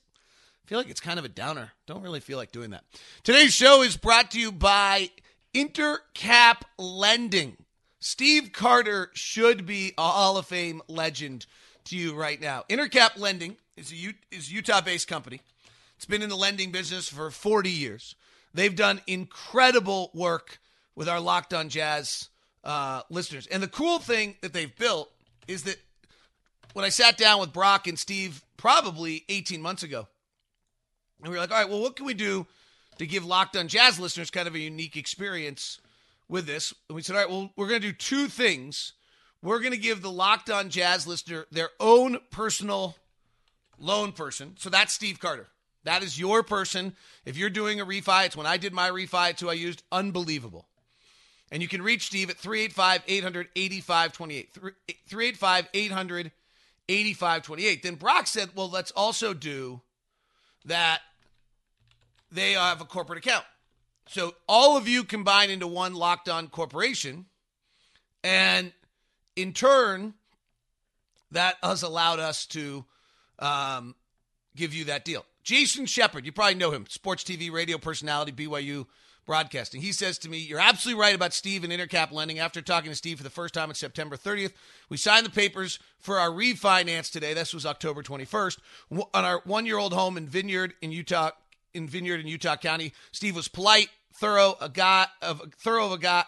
feel 0.66 0.76
like 0.76 0.90
it's 0.90 1.00
kind 1.00 1.18
of 1.18 1.24
a 1.24 1.30
downer. 1.30 1.72
Don't 1.86 2.02
really 2.02 2.20
feel 2.20 2.36
like 2.36 2.52
doing 2.52 2.68
that. 2.70 2.84
Today's 3.22 3.54
show 3.54 3.80
is 3.80 3.96
brought 3.96 4.30
to 4.32 4.38
you 4.40 4.52
by 4.52 5.08
Intercap 5.54 6.64
Lending. 6.78 7.56
Steve 7.98 8.50
Carter 8.52 9.10
should 9.14 9.64
be 9.64 9.94
a 9.96 10.02
Hall 10.02 10.36
of 10.36 10.44
Fame 10.44 10.82
legend 10.86 11.46
to 11.84 11.96
you 11.96 12.14
right 12.14 12.38
now. 12.38 12.64
Intercap 12.68 13.18
Lending 13.18 13.56
is 13.78 13.90
a 13.90 13.96
U- 13.96 14.14
is 14.30 14.52
Utah-based 14.52 15.08
company. 15.08 15.40
It's 15.96 16.04
been 16.04 16.20
in 16.20 16.28
the 16.28 16.36
lending 16.36 16.72
business 16.72 17.08
for 17.08 17.30
40 17.30 17.70
years. 17.70 18.16
They've 18.52 18.76
done 18.76 19.00
incredible 19.06 20.10
work 20.12 20.58
with 20.94 21.08
our 21.08 21.20
Locked 21.20 21.54
On 21.54 21.70
Jazz 21.70 22.28
uh, 22.68 23.02
listeners. 23.08 23.46
And 23.46 23.62
the 23.62 23.68
cool 23.68 23.98
thing 23.98 24.36
that 24.42 24.52
they've 24.52 24.74
built 24.76 25.10
is 25.48 25.62
that 25.64 25.78
when 26.74 26.84
I 26.84 26.90
sat 26.90 27.16
down 27.16 27.40
with 27.40 27.52
Brock 27.52 27.86
and 27.86 27.98
Steve 27.98 28.44
probably 28.58 29.24
18 29.30 29.62
months 29.62 29.82
ago, 29.82 30.06
and 31.20 31.30
we 31.30 31.36
were 31.36 31.40
like, 31.40 31.50
all 31.50 31.56
right, 31.56 31.68
well, 31.68 31.80
what 31.80 31.96
can 31.96 32.04
we 32.04 32.14
do 32.14 32.46
to 32.98 33.06
give 33.06 33.24
Locked 33.24 33.56
On 33.56 33.68
Jazz 33.68 33.98
listeners 33.98 34.30
kind 34.30 34.46
of 34.46 34.54
a 34.54 34.58
unique 34.58 34.96
experience 34.96 35.80
with 36.28 36.46
this. 36.46 36.74
And 36.88 36.96
we 36.96 37.02
said, 37.02 37.16
all 37.16 37.22
right, 37.22 37.30
well, 37.30 37.50
we're 37.56 37.68
going 37.68 37.80
to 37.80 37.86
do 37.86 37.92
two 37.92 38.28
things. 38.28 38.92
We're 39.42 39.60
going 39.60 39.72
to 39.72 39.78
give 39.78 40.02
the 40.02 40.10
Locked 40.10 40.50
On 40.50 40.68
Jazz 40.68 41.06
listener 41.06 41.46
their 41.50 41.70
own 41.80 42.18
personal 42.30 42.96
loan 43.78 44.12
person. 44.12 44.56
So 44.58 44.68
that's 44.68 44.92
Steve 44.92 45.20
Carter. 45.20 45.46
That 45.84 46.02
is 46.02 46.18
your 46.18 46.42
person. 46.42 46.94
If 47.24 47.38
you're 47.38 47.48
doing 47.48 47.80
a 47.80 47.86
refi, 47.86 48.26
it's 48.26 48.36
when 48.36 48.46
I 48.46 48.58
did 48.58 48.74
my 48.74 48.90
refi, 48.90 49.30
it's 49.30 49.40
who 49.40 49.48
I 49.48 49.54
used. 49.54 49.82
Unbelievable. 49.90 50.68
And 51.50 51.62
you 51.62 51.68
can 51.68 51.82
reach 51.82 52.06
Steve 52.06 52.30
at 52.30 52.36
385 52.36 53.02
800 53.06 53.48
8528. 53.56 54.52
385 55.06 55.68
800 55.72 56.32
8528. 56.88 57.82
Then 57.82 57.94
Brock 57.94 58.26
said, 58.26 58.50
well, 58.54 58.68
let's 58.68 58.90
also 58.90 59.34
do 59.34 59.80
that 60.64 61.00
they 62.30 62.52
have 62.52 62.80
a 62.80 62.84
corporate 62.84 63.18
account. 63.18 63.44
So 64.08 64.34
all 64.48 64.76
of 64.76 64.88
you 64.88 65.04
combine 65.04 65.50
into 65.50 65.66
one 65.66 65.94
locked 65.94 66.28
on 66.28 66.48
corporation. 66.48 67.26
And 68.24 68.72
in 69.36 69.52
turn, 69.52 70.14
that 71.30 71.56
has 71.62 71.82
allowed 71.82 72.18
us 72.18 72.46
to 72.46 72.84
um, 73.38 73.94
give 74.56 74.74
you 74.74 74.84
that 74.86 75.04
deal. 75.04 75.24
Jason 75.42 75.86
Shepard, 75.86 76.26
you 76.26 76.32
probably 76.32 76.56
know 76.56 76.70
him, 76.70 76.86
sports 76.88 77.24
TV 77.24 77.50
radio 77.50 77.78
personality, 77.78 78.32
BYU 78.32 78.86
broadcasting. 79.28 79.82
He 79.82 79.92
says 79.92 80.18
to 80.20 80.28
me, 80.30 80.38
You're 80.38 80.58
absolutely 80.58 81.00
right 81.00 81.14
about 81.14 81.34
Steve 81.34 81.62
and 81.62 81.72
Intercap 81.72 82.10
lending. 82.10 82.38
After 82.40 82.62
talking 82.62 82.90
to 82.90 82.96
Steve 82.96 83.18
for 83.18 83.22
the 83.22 83.30
first 83.30 83.52
time 83.52 83.68
on 83.68 83.74
September 83.74 84.16
30th, 84.16 84.54
we 84.88 84.96
signed 84.96 85.26
the 85.26 85.30
papers 85.30 85.78
for 85.98 86.18
our 86.18 86.30
refinance 86.30 87.12
today. 87.12 87.34
This 87.34 87.52
was 87.52 87.66
October 87.66 88.02
21st 88.02 88.58
on 88.90 89.06
our 89.12 89.42
one 89.44 89.66
year 89.66 89.76
old 89.76 89.92
home 89.92 90.16
in 90.16 90.26
Vineyard 90.26 90.74
in 90.80 90.90
Utah. 90.90 91.30
In 91.74 91.86
Vineyard 91.86 92.20
in 92.20 92.26
Utah 92.26 92.56
County, 92.56 92.94
Steve 93.12 93.36
was 93.36 93.46
polite, 93.46 93.90
thorough, 94.14 94.56
a 94.60 94.70
guy 94.70 95.06
of 95.20 95.42
thorough 95.58 95.86
of 95.86 95.92
a 95.92 95.98
guy, 95.98 96.24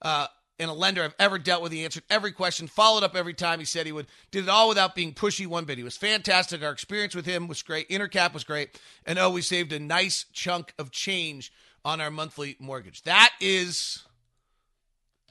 uh, 0.00 0.26
and 0.58 0.70
a 0.70 0.74
lender 0.74 1.04
I've 1.04 1.14
ever 1.18 1.38
dealt 1.38 1.62
with. 1.62 1.70
He 1.70 1.84
answered 1.84 2.04
every 2.08 2.32
question, 2.32 2.66
followed 2.66 3.04
up 3.04 3.14
every 3.14 3.34
time 3.34 3.58
he 3.58 3.66
said 3.66 3.84
he 3.84 3.92
would. 3.92 4.06
Did 4.30 4.44
it 4.44 4.48
all 4.48 4.70
without 4.70 4.94
being 4.94 5.12
pushy 5.12 5.46
one 5.46 5.66
bit. 5.66 5.76
He 5.76 5.84
was 5.84 5.98
fantastic. 5.98 6.62
Our 6.62 6.72
experience 6.72 7.14
with 7.14 7.26
him 7.26 7.46
was 7.46 7.62
great. 7.62 7.90
Intercap 7.90 8.32
was 8.32 8.42
great, 8.42 8.80
and 9.04 9.18
oh, 9.18 9.28
we 9.28 9.42
saved 9.42 9.72
a 9.74 9.78
nice 9.78 10.24
chunk 10.32 10.72
of 10.78 10.90
change 10.90 11.52
on 11.84 12.00
our 12.00 12.10
monthly 12.10 12.56
mortgage. 12.58 13.02
That 13.02 13.30
is 13.40 14.04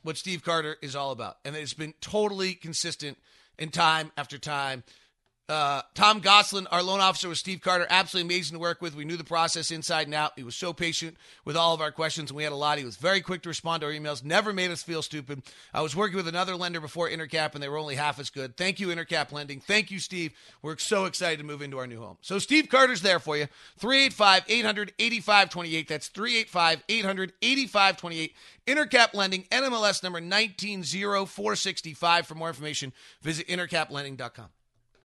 what 0.03 0.17
Steve 0.17 0.43
Carter 0.43 0.77
is 0.81 0.95
all 0.95 1.11
about. 1.11 1.37
And 1.45 1.55
it's 1.55 1.73
been 1.73 1.93
totally 2.01 2.53
consistent 2.53 3.17
in 3.57 3.69
time 3.69 4.11
after 4.17 4.37
time 4.37 4.83
uh, 5.49 5.81
Tom 5.95 6.19
Goslin, 6.19 6.67
our 6.67 6.83
loan 6.83 6.99
officer, 6.99 7.27
was 7.27 7.39
Steve 7.39 7.61
Carter. 7.61 7.87
Absolutely 7.89 8.33
amazing 8.33 8.55
to 8.55 8.59
work 8.59 8.83
with. 8.83 8.95
We 8.95 9.03
knew 9.03 9.17
the 9.17 9.23
process 9.23 9.71
inside 9.71 10.05
and 10.05 10.13
out. 10.13 10.33
He 10.35 10.43
was 10.43 10.55
so 10.55 10.73
patient 10.73 11.17
with 11.43 11.57
all 11.57 11.73
of 11.73 11.81
our 11.81 11.91
questions, 11.91 12.29
and 12.29 12.37
we 12.37 12.43
had 12.43 12.51
a 12.51 12.55
lot. 12.55 12.77
He 12.77 12.85
was 12.85 12.97
very 12.97 13.19
quick 13.19 13.41
to 13.41 13.49
respond 13.49 13.81
to 13.81 13.87
our 13.87 13.93
emails. 13.93 14.23
Never 14.23 14.53
made 14.53 14.69
us 14.69 14.83
feel 14.83 15.01
stupid. 15.01 15.41
I 15.73 15.81
was 15.81 15.95
working 15.95 16.17
with 16.17 16.27
another 16.27 16.55
lender 16.55 16.79
before 16.79 17.09
Intercap, 17.09 17.55
and 17.55 17.63
they 17.63 17.67
were 17.67 17.79
only 17.79 17.95
half 17.95 18.19
as 18.19 18.29
good. 18.29 18.57
Thank 18.57 18.79
you, 18.79 18.89
Intercap 18.89 19.31
Lending. 19.31 19.59
Thank 19.59 19.89
you, 19.89 19.97
Steve. 19.97 20.33
We're 20.61 20.77
so 20.77 21.05
excited 21.05 21.39
to 21.39 21.43
move 21.43 21.63
into 21.63 21.79
our 21.79 21.87
new 21.87 21.99
home. 21.99 22.17
So 22.21 22.37
Steve 22.37 22.69
Carter's 22.69 23.01
there 23.01 23.19
for 23.19 23.35
you. 23.35 23.47
385 23.79 24.43
800 24.47 24.93
8528. 24.99 25.87
That's 25.87 26.09
385 26.09 26.83
800 26.87 27.33
8528. 27.41 28.35
Intercap 28.67 29.15
Lending, 29.15 29.45
NMLS 29.51 30.03
number 30.03 30.19
190465. 30.19 32.27
For 32.27 32.35
more 32.35 32.49
information, 32.49 32.93
visit 33.23 33.47
intercaplending.com. 33.47 34.49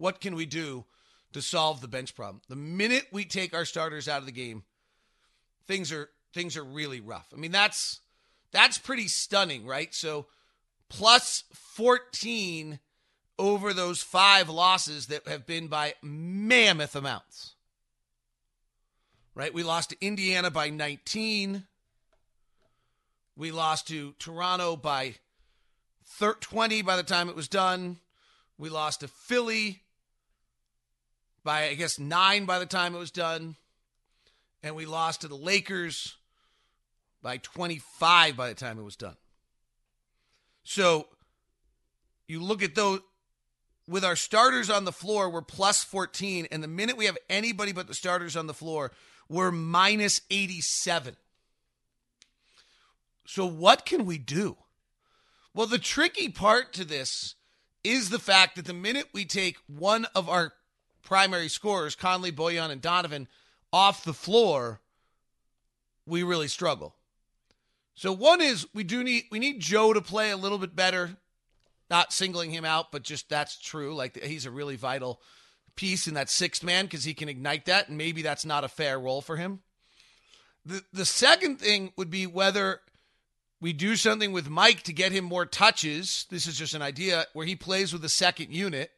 what 0.00 0.20
can 0.20 0.34
we 0.34 0.46
do 0.46 0.84
to 1.32 1.42
solve 1.42 1.80
the 1.80 1.88
bench 1.88 2.14
problem? 2.16 2.40
The 2.48 2.56
minute 2.56 3.06
we 3.12 3.24
take 3.24 3.54
our 3.54 3.64
starters 3.64 4.08
out 4.08 4.20
of 4.20 4.26
the 4.26 4.32
game, 4.32 4.64
things 5.66 5.92
are 5.92 6.08
things 6.32 6.56
are 6.56 6.64
really 6.64 7.00
rough. 7.00 7.26
I 7.32 7.36
mean, 7.36 7.52
that's 7.52 8.00
that's 8.50 8.78
pretty 8.78 9.08
stunning, 9.08 9.66
right? 9.66 9.94
So 9.94 10.26
plus 10.88 11.44
14 11.52 12.80
over 13.38 13.72
those 13.72 14.02
five 14.02 14.48
losses 14.48 15.06
that 15.06 15.28
have 15.28 15.46
been 15.46 15.68
by 15.68 15.94
mammoth 16.02 16.96
amounts. 16.96 17.54
Right? 19.34 19.54
We 19.54 19.62
lost 19.62 19.90
to 19.90 19.96
Indiana 20.00 20.50
by 20.50 20.70
19. 20.70 21.64
We 23.36 23.50
lost 23.52 23.88
to 23.88 24.14
Toronto 24.18 24.76
by 24.76 25.14
20 26.18 26.82
by 26.82 26.96
the 26.96 27.02
time 27.02 27.28
it 27.28 27.36
was 27.36 27.48
done. 27.48 27.98
We 28.58 28.68
lost 28.68 29.00
to 29.00 29.08
Philly 29.08 29.82
by, 31.44 31.64
I 31.64 31.74
guess, 31.74 31.98
nine 31.98 32.44
by 32.44 32.58
the 32.58 32.66
time 32.66 32.94
it 32.94 32.98
was 32.98 33.10
done. 33.10 33.56
And 34.62 34.76
we 34.76 34.86
lost 34.86 35.22
to 35.22 35.28
the 35.28 35.36
Lakers 35.36 36.16
by 37.22 37.38
25 37.38 38.36
by 38.36 38.48
the 38.48 38.54
time 38.54 38.78
it 38.78 38.84
was 38.84 38.96
done. 38.96 39.16
So 40.62 41.06
you 42.28 42.42
look 42.42 42.62
at 42.62 42.74
those 42.74 43.00
with 43.88 44.04
our 44.04 44.16
starters 44.16 44.70
on 44.70 44.84
the 44.84 44.92
floor, 44.92 45.28
we're 45.28 45.42
plus 45.42 45.82
14. 45.82 46.46
And 46.52 46.62
the 46.62 46.68
minute 46.68 46.96
we 46.96 47.06
have 47.06 47.18
anybody 47.28 47.72
but 47.72 47.88
the 47.88 47.94
starters 47.94 48.36
on 48.36 48.46
the 48.46 48.54
floor, 48.54 48.92
we're 49.28 49.50
minus 49.50 50.20
87. 50.30 51.16
So 53.26 53.46
what 53.46 53.86
can 53.86 54.06
we 54.06 54.18
do? 54.18 54.56
Well, 55.54 55.66
the 55.66 55.78
tricky 55.78 56.28
part 56.28 56.72
to 56.74 56.84
this 56.84 57.34
is 57.82 58.10
the 58.10 58.18
fact 58.18 58.56
that 58.56 58.66
the 58.66 58.74
minute 58.74 59.08
we 59.12 59.24
take 59.24 59.56
one 59.66 60.06
of 60.14 60.28
our 60.28 60.52
primary 61.10 61.48
scorers, 61.48 61.96
Conley, 61.96 62.30
Bojan, 62.30 62.70
and 62.70 62.80
Donovan, 62.80 63.26
off 63.72 64.04
the 64.04 64.14
floor, 64.14 64.80
we 66.06 66.22
really 66.22 66.46
struggle. 66.46 66.94
So 67.96 68.12
one 68.12 68.40
is 68.40 68.64
we 68.72 68.84
do 68.84 69.02
need 69.02 69.24
we 69.28 69.40
need 69.40 69.58
Joe 69.58 69.92
to 69.92 70.00
play 70.00 70.30
a 70.30 70.36
little 70.36 70.56
bit 70.56 70.76
better. 70.76 71.16
Not 71.90 72.12
singling 72.12 72.52
him 72.52 72.64
out, 72.64 72.92
but 72.92 73.02
just 73.02 73.28
that's 73.28 73.58
true. 73.58 73.92
Like 73.92 74.22
he's 74.22 74.46
a 74.46 74.52
really 74.52 74.76
vital 74.76 75.20
piece 75.74 76.06
in 76.06 76.14
that 76.14 76.30
sixth 76.30 76.62
man 76.62 76.84
because 76.84 77.02
he 77.02 77.12
can 77.12 77.28
ignite 77.28 77.66
that, 77.66 77.88
and 77.88 77.98
maybe 77.98 78.22
that's 78.22 78.44
not 78.44 78.62
a 78.62 78.68
fair 78.68 78.96
role 78.96 79.20
for 79.20 79.36
him. 79.36 79.62
The 80.64 80.84
the 80.92 81.04
second 81.04 81.58
thing 81.58 81.92
would 81.96 82.10
be 82.10 82.28
whether 82.28 82.82
we 83.60 83.72
do 83.72 83.96
something 83.96 84.30
with 84.30 84.48
Mike 84.48 84.84
to 84.84 84.92
get 84.92 85.10
him 85.10 85.24
more 85.24 85.44
touches. 85.44 86.26
This 86.30 86.46
is 86.46 86.56
just 86.56 86.74
an 86.74 86.82
idea 86.82 87.26
where 87.32 87.46
he 87.46 87.56
plays 87.56 87.92
with 87.92 88.02
the 88.02 88.08
second 88.08 88.54
unit. 88.54 88.92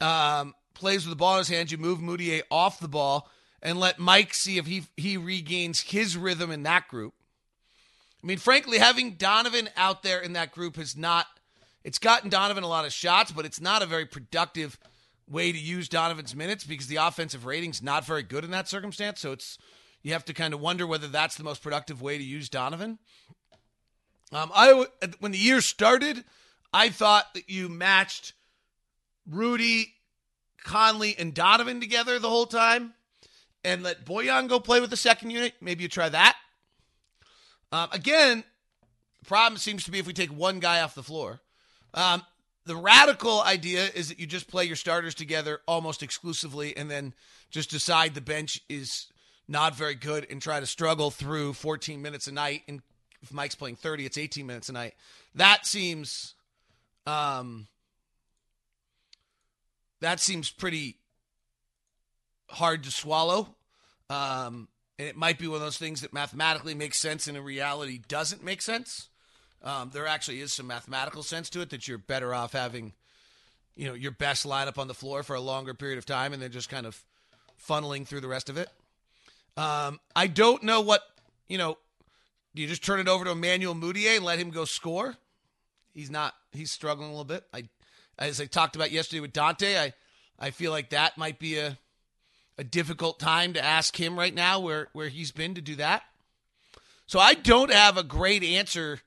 Um, 0.00 0.55
plays 0.76 1.04
with 1.04 1.10
the 1.10 1.16
ball 1.16 1.34
in 1.34 1.38
his 1.38 1.48
hands, 1.48 1.72
you 1.72 1.78
move 1.78 1.98
Mudiay 1.98 2.42
off 2.50 2.78
the 2.78 2.88
ball 2.88 3.28
and 3.62 3.80
let 3.80 3.98
Mike 3.98 4.34
see 4.34 4.58
if 4.58 4.66
he 4.66 4.84
he 4.96 5.16
regains 5.16 5.80
his 5.80 6.16
rhythm 6.16 6.50
in 6.50 6.62
that 6.64 6.88
group. 6.88 7.14
I 8.22 8.26
mean, 8.26 8.38
frankly, 8.38 8.78
having 8.78 9.14
Donovan 9.14 9.68
out 9.76 10.02
there 10.02 10.20
in 10.20 10.34
that 10.34 10.52
group 10.52 10.76
has 10.76 10.96
not 10.96 11.26
it's 11.82 11.98
gotten 11.98 12.30
Donovan 12.30 12.64
a 12.64 12.68
lot 12.68 12.84
of 12.84 12.92
shots, 12.92 13.32
but 13.32 13.44
it's 13.44 13.60
not 13.60 13.82
a 13.82 13.86
very 13.86 14.06
productive 14.06 14.78
way 15.28 15.52
to 15.52 15.58
use 15.58 15.88
Donovan's 15.88 16.34
minutes 16.34 16.64
because 16.64 16.86
the 16.86 16.96
offensive 16.96 17.46
rating's 17.46 17.82
not 17.82 18.04
very 18.04 18.22
good 18.22 18.44
in 18.44 18.50
that 18.50 18.68
circumstance. 18.68 19.20
So 19.20 19.32
it's 19.32 19.58
you 20.02 20.12
have 20.12 20.24
to 20.26 20.34
kind 20.34 20.54
of 20.54 20.60
wonder 20.60 20.86
whether 20.86 21.08
that's 21.08 21.36
the 21.36 21.44
most 21.44 21.62
productive 21.62 22.00
way 22.00 22.18
to 22.18 22.24
use 22.24 22.48
Donovan. 22.48 22.98
Um, 24.32 24.50
I 24.54 24.86
when 25.20 25.32
the 25.32 25.38
year 25.38 25.60
started, 25.60 26.24
I 26.72 26.90
thought 26.90 27.34
that 27.34 27.48
you 27.48 27.68
matched 27.68 28.34
Rudy, 29.28 29.94
Conley, 30.66 31.16
and 31.18 31.32
Donovan 31.32 31.80
together 31.80 32.18
the 32.18 32.28
whole 32.28 32.46
time, 32.46 32.92
and 33.64 33.82
let 33.82 34.04
Bojan 34.04 34.48
go 34.48 34.60
play 34.60 34.80
with 34.80 34.90
the 34.90 34.96
second 34.96 35.30
unit. 35.30 35.54
Maybe 35.60 35.82
you 35.82 35.88
try 35.88 36.08
that. 36.08 36.36
Um, 37.72 37.88
again, 37.92 38.44
problem 39.26 39.58
seems 39.58 39.84
to 39.84 39.90
be 39.90 39.98
if 39.98 40.06
we 40.06 40.12
take 40.12 40.30
one 40.30 40.60
guy 40.60 40.80
off 40.80 40.94
the 40.94 41.02
floor. 41.02 41.40
Um, 41.94 42.22
the 42.64 42.76
radical 42.76 43.40
idea 43.42 43.88
is 43.94 44.08
that 44.08 44.18
you 44.18 44.26
just 44.26 44.48
play 44.48 44.64
your 44.64 44.76
starters 44.76 45.14
together 45.14 45.60
almost 45.66 46.02
exclusively 46.02 46.76
and 46.76 46.90
then 46.90 47.14
just 47.50 47.70
decide 47.70 48.14
the 48.14 48.20
bench 48.20 48.60
is 48.68 49.06
not 49.48 49.76
very 49.76 49.94
good 49.94 50.26
and 50.30 50.42
try 50.42 50.58
to 50.58 50.66
struggle 50.66 51.10
through 51.10 51.52
14 51.52 52.02
minutes 52.02 52.26
a 52.26 52.32
night. 52.32 52.62
And 52.66 52.82
if 53.22 53.32
Mike's 53.32 53.54
playing 53.54 53.76
30, 53.76 54.04
it's 54.04 54.18
18 54.18 54.46
minutes 54.46 54.68
a 54.68 54.72
night. 54.72 54.94
That 55.34 55.64
seems, 55.64 56.34
um, 57.06 57.68
that 60.00 60.20
seems 60.20 60.50
pretty 60.50 60.98
hard 62.48 62.84
to 62.84 62.90
swallow. 62.90 63.54
Um, 64.08 64.68
and 64.98 65.08
it 65.08 65.16
might 65.16 65.38
be 65.38 65.46
one 65.46 65.56
of 65.56 65.62
those 65.62 65.78
things 65.78 66.00
that 66.00 66.12
mathematically 66.12 66.74
makes 66.74 66.98
sense 66.98 67.26
and 67.26 67.36
in 67.36 67.44
reality 67.44 68.00
doesn't 68.08 68.42
make 68.42 68.62
sense. 68.62 69.08
Um, 69.62 69.90
there 69.92 70.06
actually 70.06 70.40
is 70.40 70.52
some 70.52 70.66
mathematical 70.66 71.22
sense 71.22 71.50
to 71.50 71.60
it 71.60 71.70
that 71.70 71.88
you're 71.88 71.98
better 71.98 72.34
off 72.34 72.52
having, 72.52 72.92
you 73.74 73.86
know, 73.88 73.94
your 73.94 74.12
best 74.12 74.46
lineup 74.46 74.78
on 74.78 74.88
the 74.88 74.94
floor 74.94 75.22
for 75.22 75.34
a 75.34 75.40
longer 75.40 75.74
period 75.74 75.98
of 75.98 76.06
time 76.06 76.32
and 76.32 76.40
then 76.40 76.52
just 76.52 76.68
kind 76.68 76.86
of 76.86 77.02
funneling 77.68 78.06
through 78.06 78.20
the 78.20 78.28
rest 78.28 78.48
of 78.48 78.56
it. 78.56 78.68
Um, 79.56 80.00
I 80.14 80.26
don't 80.26 80.62
know 80.62 80.82
what, 80.82 81.02
you 81.48 81.58
know, 81.58 81.78
do 82.54 82.62
you 82.62 82.68
just 82.68 82.84
turn 82.84 83.00
it 83.00 83.08
over 83.08 83.24
to 83.24 83.32
Emmanuel 83.32 83.74
Mudiay 83.74 84.16
and 84.16 84.24
let 84.24 84.38
him 84.38 84.50
go 84.50 84.64
score? 84.64 85.16
He's 85.92 86.10
not, 86.10 86.34
he's 86.52 86.70
struggling 86.70 87.08
a 87.08 87.12
little 87.12 87.24
bit. 87.24 87.44
I, 87.52 87.68
as 88.18 88.40
I 88.40 88.46
talked 88.46 88.76
about 88.76 88.90
yesterday 88.90 89.20
with 89.20 89.32
Dante, 89.32 89.78
I, 89.78 89.92
I 90.38 90.50
feel 90.50 90.70
like 90.70 90.90
that 90.90 91.18
might 91.18 91.38
be 91.38 91.58
a, 91.58 91.78
a 92.58 92.64
difficult 92.64 93.18
time 93.18 93.52
to 93.54 93.64
ask 93.64 93.98
him 93.98 94.18
right 94.18 94.34
now 94.34 94.60
where, 94.60 94.88
where 94.92 95.08
he's 95.08 95.32
been 95.32 95.54
to 95.54 95.60
do 95.60 95.76
that. 95.76 96.02
So 97.06 97.18
I 97.18 97.34
don't 97.34 97.72
have 97.72 97.96
a 97.96 98.02
great 98.02 98.42
answer 98.42 99.00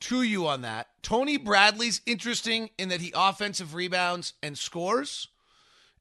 to 0.00 0.22
you 0.22 0.46
on 0.46 0.62
that. 0.62 0.88
Tony 1.02 1.36
Bradley's 1.36 2.00
interesting 2.06 2.70
in 2.78 2.88
that 2.90 3.00
he 3.00 3.12
offensive 3.14 3.74
rebounds 3.74 4.34
and 4.42 4.56
scores. 4.56 5.28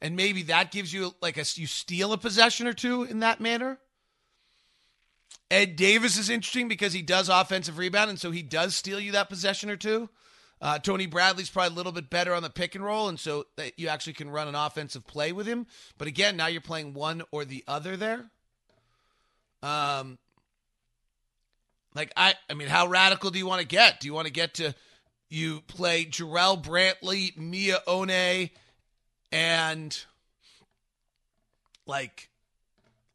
And 0.01 0.15
maybe 0.15 0.43
that 0.43 0.71
gives 0.71 0.91
you 0.91 1.13
like 1.21 1.37
a 1.37 1.45
you 1.55 1.67
steal 1.67 2.11
a 2.11 2.17
possession 2.17 2.67
or 2.67 2.73
two 2.73 3.03
in 3.03 3.19
that 3.19 3.39
manner. 3.39 3.77
Ed 5.51 5.75
Davis 5.75 6.17
is 6.17 6.29
interesting 6.29 6.67
because 6.67 6.93
he 6.93 7.01
does 7.01 7.27
offensive 7.27 7.77
rebound, 7.77 8.09
and 8.09 8.19
so 8.19 8.31
he 8.31 8.41
does 8.41 8.75
steal 8.75 8.99
you 8.99 9.11
that 9.11 9.29
possession 9.29 9.69
or 9.69 9.75
two. 9.75 10.09
Uh, 10.61 10.77
Tony 10.77 11.07
Bradley's 11.07 11.49
probably 11.49 11.73
a 11.73 11.75
little 11.75 11.91
bit 11.91 12.09
better 12.09 12.35
on 12.35 12.43
the 12.43 12.49
pick 12.49 12.75
and 12.75 12.85
roll, 12.85 13.09
and 13.09 13.19
so 13.19 13.45
that 13.57 13.79
you 13.79 13.87
actually 13.87 14.13
can 14.13 14.29
run 14.29 14.47
an 14.47 14.53
offensive 14.53 15.07
play 15.07 15.31
with 15.31 15.47
him. 15.47 15.65
But 15.97 16.07
again, 16.07 16.37
now 16.37 16.47
you're 16.47 16.61
playing 16.61 16.93
one 16.93 17.23
or 17.31 17.45
the 17.45 17.63
other 17.67 17.97
there. 17.97 18.29
Um, 19.63 20.19
like 21.95 22.11
I, 22.15 22.35
I 22.49 22.53
mean, 22.53 22.67
how 22.67 22.87
radical 22.87 23.31
do 23.31 23.39
you 23.39 23.47
want 23.47 23.61
to 23.61 23.67
get? 23.67 23.99
Do 23.99 24.07
you 24.07 24.13
want 24.13 24.27
to 24.27 24.33
get 24.33 24.55
to 24.55 24.75
you 25.29 25.61
play 25.61 26.05
Jarrell 26.05 26.61
Brantley, 26.61 27.35
Miye 27.37 27.79
Oni, 27.87 28.51
and 29.31 30.05
like 31.87 32.29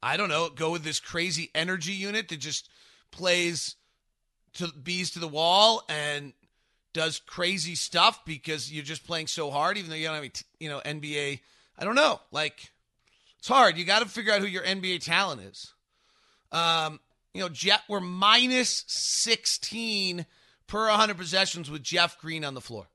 I 0.03 0.17
don't 0.17 0.29
know, 0.29 0.49
go 0.49 0.73
with 0.73 0.83
this 0.83 0.99
crazy 0.99 1.51
energy 1.55 1.93
unit 1.93 2.29
that 2.29 2.39
just 2.39 2.69
plays 3.13 3.77
to 4.55 4.69
bees 4.69 5.11
to 5.13 5.19
the 5.21 5.29
wall 5.29 5.83
and 5.89 6.33
does 6.97 7.21
crazy 7.27 7.75
stuff 7.75 8.25
because 8.25 8.73
you're 8.73 8.83
just 8.83 9.07
playing 9.07 9.27
so 9.27 9.51
hard, 9.51 9.77
even 9.77 9.91
though 9.91 9.97
you 9.97 10.07
don't 10.07 10.15
have 10.15 10.25
any, 10.25 10.33
you 10.59 10.71
know, 10.71 10.81
NBA. 10.83 11.41
I 11.79 11.85
don't 11.85 11.95
know. 11.95 12.23
Like, 12.33 12.73
it's 13.39 13.49
hard. 13.49 13.77
You 13.77 13.85
got 13.85 13.99
to 13.99 14.09
figure 14.09 14.33
out 14.33 14.41
who 14.41 14.47
your 14.47 14.63
NBA 14.63 15.05
talent 15.05 15.43
is. 15.43 15.75
Um, 16.53 16.99
you 17.35 17.43
know, 17.43 17.51
Jeff, 17.51 17.83
we're 17.87 18.01
minus 18.01 18.83
16 18.87 20.25
per 20.67 20.89
100 20.89 21.19
possessions 21.19 21.71
with 21.71 21.83
Jeff 21.83 22.19
Green 22.19 22.47
on 22.47 22.55
the 22.55 22.63
floor. 22.63 22.87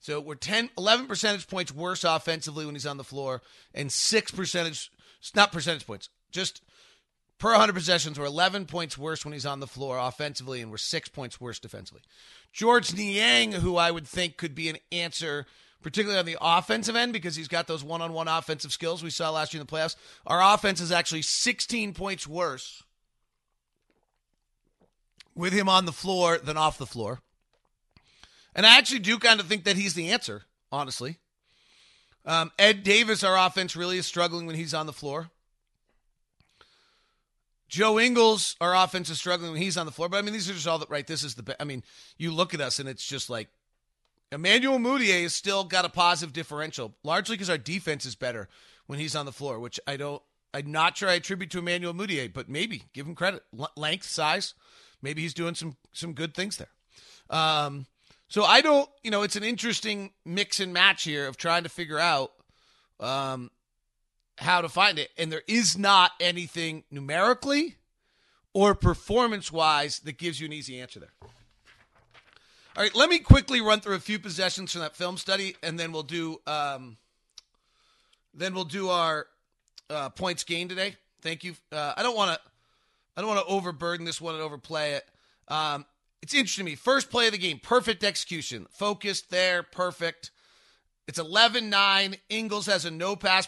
So 0.00 0.20
we're 0.20 0.34
10, 0.34 0.68
11 0.76 1.06
percentage 1.06 1.48
points 1.48 1.72
worse 1.72 2.04
offensively 2.04 2.66
when 2.66 2.74
he's 2.74 2.84
on 2.84 2.98
the 2.98 3.04
floor, 3.04 3.40
and 3.72 3.90
six 3.90 4.30
percentage, 4.30 4.90
not 5.34 5.52
percentage 5.52 5.86
points, 5.86 6.10
just 6.30 6.60
per 7.42 7.50
100 7.50 7.72
possessions, 7.72 8.20
we're 8.20 8.26
11 8.26 8.66
points 8.66 8.96
worse 8.96 9.24
when 9.24 9.32
he's 9.32 9.44
on 9.44 9.58
the 9.58 9.66
floor 9.66 9.98
offensively, 9.98 10.62
and 10.62 10.70
we're 10.70 10.76
six 10.76 11.08
points 11.08 11.40
worse 11.40 11.58
defensively. 11.58 12.00
Georges 12.52 12.94
Niang, 12.94 13.52
who 13.52 13.76
I 13.76 13.90
would 13.90 14.06
think 14.06 14.36
could 14.36 14.54
be 14.54 14.68
an 14.68 14.76
answer, 14.90 15.46
particularly 15.82 16.18
on 16.18 16.26
the 16.26 16.36
offensive 16.40 16.96
end, 16.96 17.12
because 17.12 17.34
he's 17.34 17.48
got 17.48 17.66
those 17.66 17.82
one 17.82 18.02
on 18.02 18.12
one 18.12 18.28
offensive 18.28 18.72
skills 18.72 19.02
we 19.02 19.10
saw 19.10 19.30
last 19.30 19.54
year 19.54 19.60
in 19.60 19.66
the 19.66 19.72
playoffs. 19.72 19.96
Our 20.26 20.54
offense 20.54 20.80
is 20.80 20.92
actually 20.92 21.22
16 21.22 21.94
points 21.94 22.26
worse 22.26 22.82
with 25.34 25.52
him 25.52 25.68
on 25.68 25.86
the 25.86 25.92
floor 25.92 26.38
than 26.38 26.56
off 26.56 26.78
the 26.78 26.86
floor. 26.86 27.20
And 28.54 28.66
I 28.66 28.76
actually 28.76 29.00
do 29.00 29.18
kind 29.18 29.40
of 29.40 29.46
think 29.46 29.64
that 29.64 29.76
he's 29.76 29.94
the 29.94 30.10
answer, 30.10 30.42
honestly. 30.70 31.18
Um, 32.26 32.52
Ed 32.58 32.82
Davis, 32.82 33.24
our 33.24 33.46
offense, 33.46 33.74
really 33.74 33.98
is 33.98 34.06
struggling 34.06 34.46
when 34.46 34.56
he's 34.56 34.74
on 34.74 34.86
the 34.86 34.92
floor. 34.92 35.30
Joe 37.72 37.98
Ingles, 37.98 38.54
our 38.60 38.76
offense 38.76 39.08
is 39.08 39.16
struggling 39.16 39.52
when 39.52 39.62
he's 39.62 39.78
on 39.78 39.86
the 39.86 39.92
floor. 39.92 40.10
But 40.10 40.18
I 40.18 40.20
mean, 40.20 40.34
these 40.34 40.50
are 40.50 40.52
just 40.52 40.68
all 40.68 40.84
right? 40.90 41.06
This 41.06 41.24
is 41.24 41.36
the, 41.36 41.56
I 41.58 41.64
mean, 41.64 41.82
you 42.18 42.30
look 42.30 42.52
at 42.52 42.60
us 42.60 42.78
and 42.78 42.86
it's 42.86 43.02
just 43.02 43.30
like 43.30 43.48
Emmanuel 44.30 44.78
Mudiay 44.78 45.22
has 45.22 45.34
still 45.34 45.64
got 45.64 45.86
a 45.86 45.88
positive 45.88 46.34
differential, 46.34 46.94
largely 47.02 47.34
because 47.34 47.48
our 47.48 47.56
defense 47.56 48.04
is 48.04 48.14
better 48.14 48.50
when 48.88 48.98
he's 48.98 49.16
on 49.16 49.24
the 49.24 49.32
floor, 49.32 49.58
which 49.58 49.80
I 49.86 49.96
don't, 49.96 50.20
I'm 50.52 50.70
not 50.70 50.98
sure 50.98 51.08
I 51.08 51.14
attribute 51.14 51.50
to 51.52 51.60
Emmanuel 51.60 51.94
Mudiay, 51.94 52.30
but 52.30 52.46
maybe 52.46 52.82
give 52.92 53.06
him 53.06 53.14
credit. 53.14 53.42
L- 53.58 53.72
length, 53.74 54.04
size, 54.04 54.52
maybe 55.00 55.22
he's 55.22 55.32
doing 55.32 55.54
some 55.54 55.78
some 55.94 56.12
good 56.12 56.34
things 56.34 56.58
there. 56.58 56.68
Um, 57.30 57.86
so 58.28 58.44
I 58.44 58.60
don't, 58.60 58.86
you 59.02 59.10
know, 59.10 59.22
it's 59.22 59.36
an 59.36 59.44
interesting 59.44 60.12
mix 60.26 60.60
and 60.60 60.74
match 60.74 61.04
here 61.04 61.26
of 61.26 61.38
trying 61.38 61.62
to 61.62 61.70
figure 61.70 61.98
out 61.98 62.32
um, 63.00 63.50
how 64.42 64.60
to 64.60 64.68
find 64.68 64.98
it. 64.98 65.10
And 65.16 65.32
there 65.32 65.42
is 65.46 65.76
not 65.78 66.12
anything 66.20 66.84
numerically 66.90 67.76
or 68.52 68.74
performance 68.74 69.50
wise 69.50 70.00
that 70.00 70.18
gives 70.18 70.40
you 70.40 70.46
an 70.46 70.52
easy 70.52 70.80
answer 70.80 71.00
there. 71.00 71.12
All 72.74 72.82
right, 72.82 72.94
let 72.94 73.10
me 73.10 73.18
quickly 73.18 73.60
run 73.60 73.80
through 73.80 73.96
a 73.96 74.00
few 74.00 74.18
possessions 74.18 74.72
from 74.72 74.80
that 74.80 74.96
film 74.96 75.18
study, 75.18 75.56
and 75.62 75.78
then 75.78 75.92
we'll 75.92 76.02
do 76.02 76.40
um, 76.46 76.96
then 78.32 78.54
we'll 78.54 78.64
do 78.64 78.88
our 78.88 79.26
uh, 79.90 80.08
points 80.08 80.42
gained 80.42 80.70
today. 80.70 80.96
Thank 81.20 81.44
you. 81.44 81.54
Uh, 81.70 81.92
I 81.96 82.02
don't 82.02 82.16
want 82.16 82.32
to 82.32 82.40
I 83.16 83.20
don't 83.20 83.28
want 83.28 83.46
to 83.46 83.52
overburden 83.52 84.06
this 84.06 84.22
one 84.22 84.34
and 84.34 84.42
overplay 84.42 84.92
it. 84.92 85.04
Um, 85.48 85.84
it's 86.22 86.32
interesting 86.32 86.64
to 86.64 86.70
me. 86.70 86.76
First 86.76 87.10
play 87.10 87.26
of 87.26 87.32
the 87.32 87.38
game, 87.38 87.58
perfect 87.62 88.04
execution, 88.04 88.66
focused 88.70 89.30
there, 89.30 89.62
perfect. 89.62 90.30
It's 91.06 91.18
11 91.18 91.68
9. 91.68 92.16
Ingles 92.30 92.66
has 92.66 92.84
a 92.86 92.90
no 92.90 93.16
pass 93.16 93.46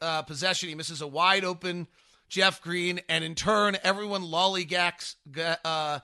uh, 0.00 0.22
possession. 0.22 0.68
He 0.68 0.74
misses 0.74 1.00
a 1.00 1.06
wide 1.06 1.44
open 1.44 1.86
Jeff 2.32 2.62
Green, 2.62 3.00
and 3.10 3.22
in 3.22 3.34
turn, 3.34 3.76
everyone 3.84 4.22
lollygags, 4.22 5.16
uh, 5.64 5.98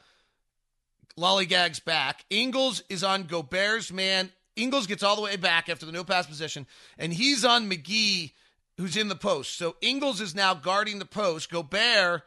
lollygags 1.16 1.82
back. 1.82 2.24
Ingles 2.28 2.82
is 2.90 3.02
on 3.02 3.22
Gobert's 3.22 3.90
man. 3.90 4.30
Ingles 4.54 4.86
gets 4.86 5.02
all 5.02 5.16
the 5.16 5.22
way 5.22 5.36
back 5.36 5.70
after 5.70 5.86
the 5.86 5.92
no 5.92 6.04
pass 6.04 6.26
position, 6.26 6.66
and 6.98 7.14
he's 7.14 7.46
on 7.46 7.70
McGee, 7.70 8.32
who's 8.76 8.94
in 8.94 9.08
the 9.08 9.16
post. 9.16 9.56
So 9.56 9.76
Ingles 9.80 10.20
is 10.20 10.34
now 10.34 10.52
guarding 10.52 10.98
the 10.98 11.06
post. 11.06 11.50
Gobert 11.50 12.24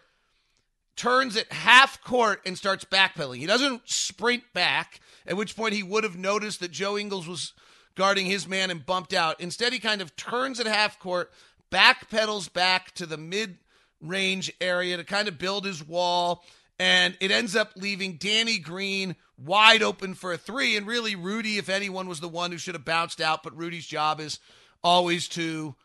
turns 0.96 1.38
at 1.38 1.52
half 1.52 2.02
court 2.04 2.42
and 2.44 2.58
starts 2.58 2.86
backpedaling. 2.86 3.38
He 3.38 3.46
doesn't 3.46 3.82
sprint 3.86 4.44
back, 4.54 5.00
at 5.28 5.38
which 5.38 5.56
point 5.56 5.76
he 5.76 5.84
would 5.84 6.04
have 6.04 6.18
noticed 6.18 6.60
that 6.62 6.72
Joe 6.72 6.98
Ingles 6.98 7.28
was 7.28 7.54
guarding 7.96 8.26
his 8.26 8.48
man 8.48 8.72
and 8.72 8.86
bumped 8.86 9.14
out. 9.14 9.40
Instead, 9.40 9.74
he 9.74 9.80
kind 9.80 10.02
of 10.02 10.16
turns 10.16 10.60
at 10.60 10.66
half 10.66 11.00
court, 11.00 11.32
backpedals 11.72 12.52
back 12.52 12.94
to 12.96 13.06
the 13.06 13.18
mid 13.18 13.58
range 14.02 14.52
area 14.60 14.98
to 14.98 15.04
kind 15.04 15.28
of 15.28 15.38
build 15.38 15.66
his 15.66 15.86
wall. 15.86 16.44
And 16.80 17.16
it 17.20 17.30
ends 17.30 17.56
up 17.56 17.74
leaving 17.76 18.14
Danny 18.14 18.58
Green 18.58 19.16
wide 19.38 19.84
open 19.84 20.16
for 20.16 20.34
a 20.34 20.38
three. 20.38 20.76
And 20.76 20.88
really, 20.88 21.16
Rudy, 21.16 21.58
if 21.58 21.70
anyone, 21.70 22.08
was 22.08 22.20
the 22.20 22.28
one 22.28 22.52
who 22.52 22.58
should 22.58 22.74
have 22.74 22.86
bounced 22.86 23.22
out. 23.22 23.44
But 23.44 23.56
Rudy's 23.56 23.86
job 23.86 24.20
is 24.20 24.40
always 24.84 25.28
to 25.30 25.76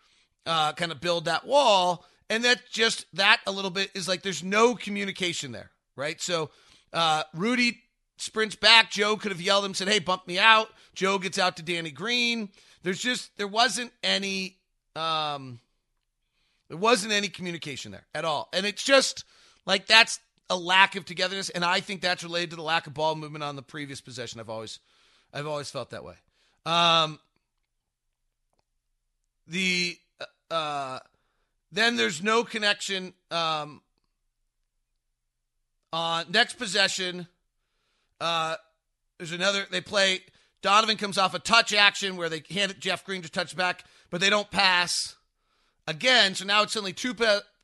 uh, 0.47 0.73
kind 0.73 0.92
of 0.92 1.01
build 1.01 1.27
that 1.27 1.47
wall. 1.47 2.07
And 2.31 2.45
that 2.45 2.62
just, 2.71 3.05
that 3.14 3.40
a 3.47 3.53
little 3.53 3.71
bit 3.71 3.90
is 3.95 4.09
like 4.09 4.23
there's 4.23 4.42
no 4.42 4.75
communication 4.75 5.53
there, 5.53 5.71
right? 5.97 6.21
So 6.21 6.51
uh, 6.92 7.25
Rudy 7.35 7.83
sprints 8.16 8.57
back. 8.57 8.90
Joe 8.90 9.16
could 9.16 9.33
have 9.33 9.40
yelled 9.40 9.64
him, 9.64 9.75
said, 9.75 9.88
"Hey, 9.88 9.99
bump 9.99 10.27
me 10.27 10.38
out." 10.38 10.69
Joe 10.96 11.18
gets 11.18 11.38
out 11.38 11.59
to 11.59 11.62
Danny 11.62 11.90
Green. 11.90 12.48
There's 12.82 12.98
just 12.98 13.37
there 13.37 13.46
wasn't 13.46 13.92
any 14.02 14.56
um 14.96 15.61
there 16.68 16.78
wasn't 16.78 17.12
any 17.12 17.28
communication 17.28 17.92
there 17.92 18.06
at 18.14 18.24
all. 18.24 18.48
And 18.52 18.66
it's 18.66 18.82
just 18.82 19.24
like 19.66 19.87
that's 19.87 20.18
a 20.48 20.56
lack 20.56 20.96
of 20.96 21.04
togetherness 21.04 21.50
and 21.50 21.64
I 21.64 21.80
think 21.80 22.00
that's 22.00 22.24
related 22.24 22.50
to 22.50 22.56
the 22.56 22.62
lack 22.62 22.87
of 22.87 22.94
ball 22.94 23.14
movement 23.14 23.44
on 23.44 23.56
the 23.56 23.62
previous 23.62 24.00
possession. 24.00 24.40
I've 24.40 24.48
always 24.48 24.80
I've 25.32 25.46
always 25.46 25.70
felt 25.70 25.90
that 25.90 26.02
way. 26.02 26.14
Um 26.64 27.20
the 29.46 29.98
uh 30.50 31.00
then 31.72 31.96
there's 31.96 32.22
no 32.22 32.42
connection 32.42 33.12
um 33.30 33.82
on 35.92 36.24
next 36.30 36.54
possession 36.54 37.28
uh 38.18 38.56
there's 39.18 39.32
another 39.32 39.66
they 39.70 39.82
play 39.82 40.20
Donovan 40.62 40.97
comes 40.97 41.19
off 41.19 41.35
a 41.35 41.38
touch 41.38 41.73
action 41.73 42.16
where 42.16 42.29
they 42.29 42.42
hand 42.51 42.71
it 42.71 42.81
Jeff 42.81 43.05
Green 43.05 43.23
to 43.23 43.31
touch 43.31 43.57
back, 43.57 43.85
but 44.11 44.21
they 44.21 44.31
don't 44.31 44.51
pass 44.51 45.16
again. 45.87 46.35
So 46.35 46.45
now 46.45 46.62
it's 46.62 46.77
only 46.77 46.92
two 46.92 47.14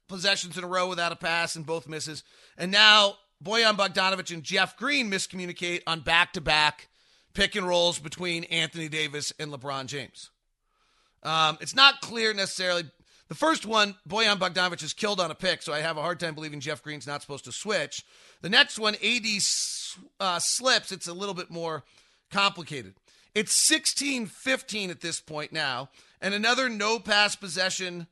possessions 0.09 0.57
in 0.57 0.64
a 0.64 0.68
row 0.68 0.88
without 0.88 1.12
a 1.12 1.16
pass 1.16 1.57
and 1.57 1.66
both 1.66 1.88
misses. 1.88 2.22
And 2.57 2.70
now 2.70 3.16
Bojan 3.42 3.76
Bogdanovich 3.76 4.33
and 4.33 4.42
Jeff 4.42 4.76
Green 4.76 5.11
miscommunicate 5.11 5.83
on 5.87 6.00
back 6.00 6.33
to 6.35 6.40
back 6.40 6.88
pick 7.35 7.57
and 7.57 7.66
rolls 7.66 7.98
between 7.98 8.44
Anthony 8.44 8.88
Davis 8.88 9.33
and 9.38 9.50
LeBron 9.50 9.87
James. 9.87 10.31
Um, 11.22 11.57
it's 11.61 11.74
not 11.74 12.00
clear 12.00 12.35
necessarily. 12.35 12.85
The 13.28 13.35
first 13.35 13.64
one, 13.64 13.94
Bojan 14.07 14.38
Bogdanovich 14.38 14.83
is 14.83 14.92
killed 14.92 15.18
on 15.18 15.31
a 15.31 15.35
pick, 15.35 15.62
so 15.62 15.72
I 15.72 15.78
have 15.78 15.96
a 15.96 16.02
hard 16.02 16.20
time 16.20 16.35
believing 16.35 16.61
Jeff 16.61 16.83
Green's 16.83 17.07
not 17.07 17.22
supposed 17.22 17.44
to 17.46 17.52
switch. 17.52 18.05
The 18.42 18.50
next 18.50 18.78
one, 18.78 18.94
AD 18.96 19.24
uh, 20.20 20.38
slips. 20.38 20.92
It's 20.92 21.09
a 21.09 21.14
little 21.14 21.35
bit 21.35 21.50
more 21.50 21.85
complicated. 22.32 22.94
It's 23.34 23.52
16 23.52 24.26
15 24.26 24.90
at 24.90 25.00
this 25.00 25.20
point 25.20 25.52
now, 25.52 25.90
and 26.20 26.34
another 26.34 26.68
no 26.68 26.98
pass 26.98 27.36
possession 27.36 28.06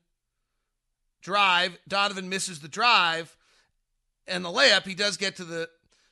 drive. 1.22 1.78
Donovan 1.88 2.28
misses 2.28 2.60
the 2.60 2.68
drive 2.68 3.36
and 4.26 4.44
the 4.44 4.48
layup. 4.48 4.86
He 4.86 4.94
does 4.94 5.16
get 5.16 5.36
to 5.36 5.44
the 5.44 5.68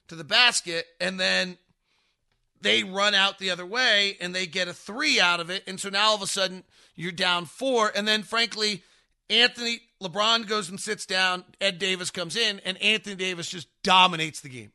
to 0.08 0.14
the 0.14 0.24
basket, 0.24 0.86
and 1.00 1.18
then 1.18 1.58
they 2.60 2.82
run 2.82 3.14
out 3.14 3.38
the 3.38 3.50
other 3.50 3.66
way 3.66 4.16
and 4.20 4.34
they 4.34 4.46
get 4.46 4.68
a 4.68 4.74
three 4.74 5.20
out 5.20 5.40
of 5.40 5.50
it. 5.50 5.62
And 5.66 5.78
so 5.78 5.88
now 5.88 6.08
all 6.08 6.16
of 6.16 6.22
a 6.22 6.26
sudden 6.26 6.64
you're 6.96 7.12
down 7.12 7.46
four. 7.46 7.92
And 7.94 8.06
then 8.06 8.22
frankly, 8.22 8.82
Anthony 9.30 9.80
LeBron 10.02 10.46
goes 10.48 10.68
and 10.68 10.80
sits 10.80 11.06
down. 11.06 11.44
Ed 11.60 11.78
Davis 11.78 12.10
comes 12.10 12.36
in, 12.36 12.60
and 12.64 12.80
Anthony 12.82 13.16
Davis 13.16 13.48
just 13.48 13.68
dominates 13.82 14.40
the 14.40 14.48
game. 14.48 14.72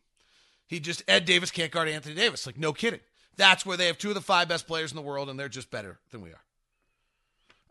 He 0.68 0.80
just 0.80 1.04
Ed 1.08 1.26
Davis 1.26 1.52
can't 1.52 1.72
guard 1.72 1.90
Anthony 1.90 2.16
Davis. 2.16 2.46
Like 2.46 2.58
no 2.58 2.74
kidding. 2.74 3.00
That's 3.36 3.66
where 3.66 3.78
they 3.78 3.88
have 3.88 3.98
two 3.98 4.10
of 4.10 4.16
the 4.16 4.22
five 4.22 4.48
best 4.48 4.68
players 4.68 4.92
in 4.92 4.96
the 4.96 5.02
world, 5.02 5.30
and 5.30 5.40
they're 5.40 5.50
just 5.50 5.72
better 5.72 6.00
than 6.12 6.22
we 6.22 6.30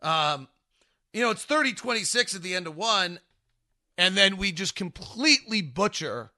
are. 0.01 0.33
Um, 0.35 0.47
you 1.13 1.21
know, 1.21 1.31
it's 1.31 1.45
30 1.45 1.73
26 1.73 2.35
at 2.35 2.41
the 2.41 2.55
end 2.55 2.67
of 2.67 2.75
one, 2.75 3.19
and 3.97 4.17
then 4.17 4.37
we 4.37 4.51
just 4.51 4.75
completely 4.75 5.61
butcher 5.61 6.31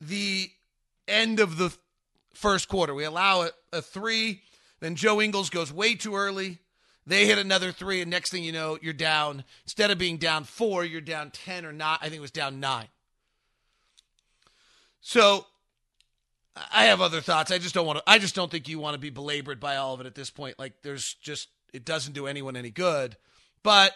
the 0.00 0.50
end 1.06 1.40
of 1.40 1.58
the 1.58 1.76
first 2.34 2.68
quarter. 2.68 2.94
We 2.94 3.04
allow 3.04 3.42
a, 3.42 3.50
a 3.72 3.82
three, 3.82 4.42
then 4.80 4.96
Joe 4.96 5.20
Ingles 5.20 5.50
goes 5.50 5.72
way 5.72 5.94
too 5.94 6.16
early. 6.16 6.58
They 7.06 7.26
hit 7.26 7.38
another 7.38 7.70
three, 7.70 8.02
and 8.02 8.10
next 8.10 8.30
thing 8.30 8.42
you 8.42 8.50
know, 8.50 8.78
you're 8.82 8.92
down. 8.92 9.44
Instead 9.64 9.92
of 9.92 9.98
being 9.98 10.16
down 10.16 10.42
four, 10.42 10.84
you're 10.84 11.00
down 11.00 11.30
10 11.30 11.64
or 11.64 11.72
not. 11.72 12.00
I 12.02 12.06
think 12.06 12.16
it 12.16 12.20
was 12.20 12.32
down 12.32 12.58
nine. 12.58 12.88
So 15.00 15.46
I 16.72 16.84
have 16.86 17.00
other 17.00 17.20
thoughts. 17.20 17.50
I 17.50 17.58
just 17.58 17.74
don't 17.74 17.86
want 17.86 17.98
to. 17.98 18.04
I 18.06 18.18
just 18.18 18.34
don't 18.34 18.50
think 18.50 18.68
you 18.68 18.78
want 18.78 18.94
to 18.94 19.00
be 19.00 19.10
belabored 19.10 19.60
by 19.60 19.76
all 19.76 19.94
of 19.94 20.00
it 20.00 20.06
at 20.06 20.14
this 20.14 20.30
point. 20.30 20.58
Like 20.58 20.82
there's 20.82 21.14
just 21.14 21.48
it 21.72 21.84
doesn't 21.84 22.14
do 22.14 22.26
anyone 22.26 22.56
any 22.56 22.70
good. 22.70 23.16
But 23.62 23.92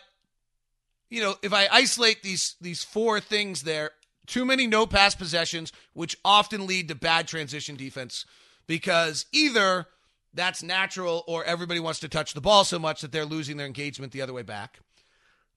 you 1.09 1.23
know, 1.23 1.35
if 1.42 1.53
I 1.53 1.68
isolate 1.73 2.23
these 2.23 2.57
these 2.61 2.85
four 2.85 3.20
things 3.20 3.62
there, 3.62 3.92
too 4.27 4.44
many 4.44 4.66
no 4.66 4.87
pass 4.87 5.14
possessions, 5.14 5.73
which 5.94 6.16
often 6.25 6.66
lead 6.66 6.88
to 6.88 6.94
bad 6.94 7.27
transition 7.27 7.77
defense, 7.77 8.27
because 8.66 9.27
either 9.33 9.87
that's 10.35 10.62
natural 10.62 11.25
or 11.27 11.44
everybody 11.44 11.81
wants 11.81 12.01
to 12.01 12.09
touch 12.09 12.35
the 12.35 12.40
ball 12.40 12.64
so 12.64 12.79
much 12.79 13.01
that 13.01 13.11
they're 13.11 13.25
losing 13.25 13.57
their 13.57 13.66
engagement 13.66 14.12
the 14.12 14.23
other 14.23 14.33
way 14.33 14.42
back. 14.42 14.79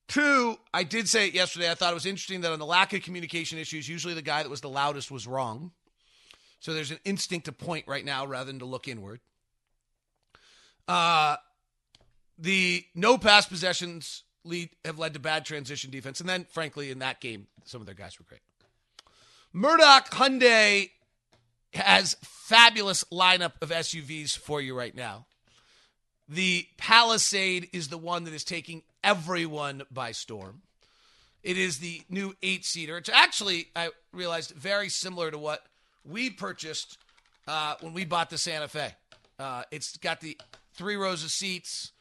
Two, 0.08 0.58
I 0.74 0.84
did 0.84 1.08
say 1.08 1.28
it 1.28 1.34
yesterday. 1.34 1.70
I 1.70 1.76
thought 1.76 1.92
it 1.92 1.96
was 1.96 2.06
interesting 2.06 2.42
that 2.42 2.52
on 2.52 2.60
the 2.60 2.66
lack 2.66 2.94
of 2.94 3.02
communication 3.04 3.58
issues, 3.58 3.88
usually 3.88 4.14
the 4.14 4.22
guy 4.22 4.44
that 4.44 4.50
was 4.50 4.62
the 4.62 4.70
loudest 4.70 5.12
was 5.12 5.28
wrong. 5.28 5.72
So 6.64 6.74
there's 6.74 6.92
an 6.92 7.00
instinct 7.04 7.48
to 7.48 7.52
point 7.52 7.90
right 7.90 8.06
now 8.06 8.26
rather 8.26 8.46
than 8.46 8.60
to 8.60 8.66
look 8.66 8.88
inward. 8.88 9.20
Uh, 10.88 11.36
the 12.38 12.86
no 12.96 13.18
pass 13.18 13.46
possessions 13.46 14.24
lead 14.46 14.70
have 14.86 14.98
led 14.98 15.14
to 15.16 15.20
bad 15.20 15.44
transition 15.44 15.92
defense. 15.92 16.22
And 16.22 16.30
then, 16.30 16.46
frankly, 16.50 16.90
in 16.90 17.00
that 17.00 17.20
game, 17.20 17.48
some 17.66 17.82
of 17.82 17.86
their 17.86 17.94
guys 17.96 18.18
were 18.18 18.24
great. 18.24 18.40
Murdock 19.52 20.12
Hyundai 20.12 20.92
has 21.74 22.16
fabulous 22.24 23.04
lineup 23.12 23.54
of 23.62 23.70
SUVs 23.70 24.38
for 24.38 24.62
you 24.62 24.74
right 24.74 24.96
now. 24.96 25.26
The 26.30 26.66
Palisade 26.78 27.72
is 27.74 27.90
the 27.90 27.98
one 27.98 28.24
that 28.24 28.34
is 28.34 28.46
taking 28.46 28.84
everyone 29.04 29.84
by 29.92 30.14
storm. 30.14 30.62
It 31.44 31.58
is 31.58 31.80
the 31.80 32.04
new 32.10 32.36
eight 32.42 32.64
seater. 32.64 32.98
It's 32.98 33.10
actually, 33.10 33.68
I 33.76 33.90
realized, 34.14 34.52
very 34.52 34.88
similar 34.88 35.30
to 35.30 35.38
what 35.38 35.66
we 36.06 36.30
purchased 36.30 36.98
uh, 37.48 37.76
when 37.82 37.94
we 37.94 38.06
bought 38.06 38.30
the 38.30 38.38
Santa 38.38 38.68
Fe. 38.68 38.94
Uh, 39.40 39.64
it's 39.72 39.98
got 39.98 40.22
the 40.22 40.38
three 40.74 40.96
rows 40.96 41.24
of 41.24 41.32
seats, 41.32 41.92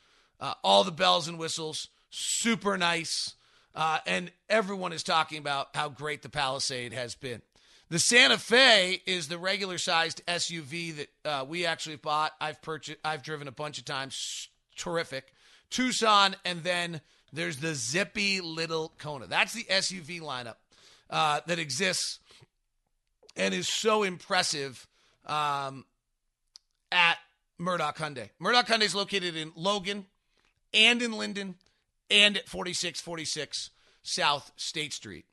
uh, 0.40 0.54
all 0.62 0.84
the 0.84 0.92
bells 0.92 1.28
and 1.28 1.38
whistles, 1.38 1.88
super 2.10 2.76
nice. 2.76 3.34
Uh, 3.74 3.98
and 4.06 4.30
everyone 4.50 4.92
is 4.92 5.02
talking 5.02 5.38
about 5.38 5.68
how 5.74 5.88
great 5.88 6.22
the 6.22 6.28
Palisade 6.28 6.92
has 6.92 7.14
been. 7.14 7.40
The 7.88 7.98
Santa 7.98 8.38
Fe 8.38 9.02
is 9.06 9.28
the 9.28 9.38
regular 9.38 9.78
sized 9.78 10.24
SUV 10.26 10.96
that 10.96 11.08
uh, 11.24 11.44
we 11.46 11.66
actually 11.66 11.96
bought. 11.96 12.32
I've 12.40 12.60
purchased, 12.62 12.98
I've 13.04 13.22
driven 13.22 13.48
a 13.48 13.52
bunch 13.52 13.78
of 13.78 13.84
times. 13.84 14.48
Terrific. 14.76 15.32
Tucson, 15.70 16.36
and 16.44 16.62
then 16.62 17.00
there's 17.32 17.58
the 17.58 17.74
zippy 17.74 18.40
little 18.40 18.92
Kona. 18.98 19.26
That's 19.26 19.52
the 19.52 19.64
SUV 19.64 20.20
lineup 20.20 20.56
uh, 21.10 21.40
that 21.46 21.58
exists 21.58 22.18
and 23.36 23.54
is 23.54 23.68
so 23.68 24.02
impressive 24.02 24.86
um, 25.26 25.84
at 26.90 27.18
Murdock 27.58 27.98
Hyundai. 27.98 28.30
Murdock 28.38 28.66
Hyundai 28.66 28.82
is 28.82 28.94
located 28.94 29.36
in 29.36 29.52
Logan 29.56 30.06
and 30.74 31.02
in 31.02 31.12
Lindon 31.12 31.54
and 32.10 32.36
at 32.36 32.48
4646 32.48 33.70
South 34.02 34.52
State 34.56 34.92
Street. 34.92 35.24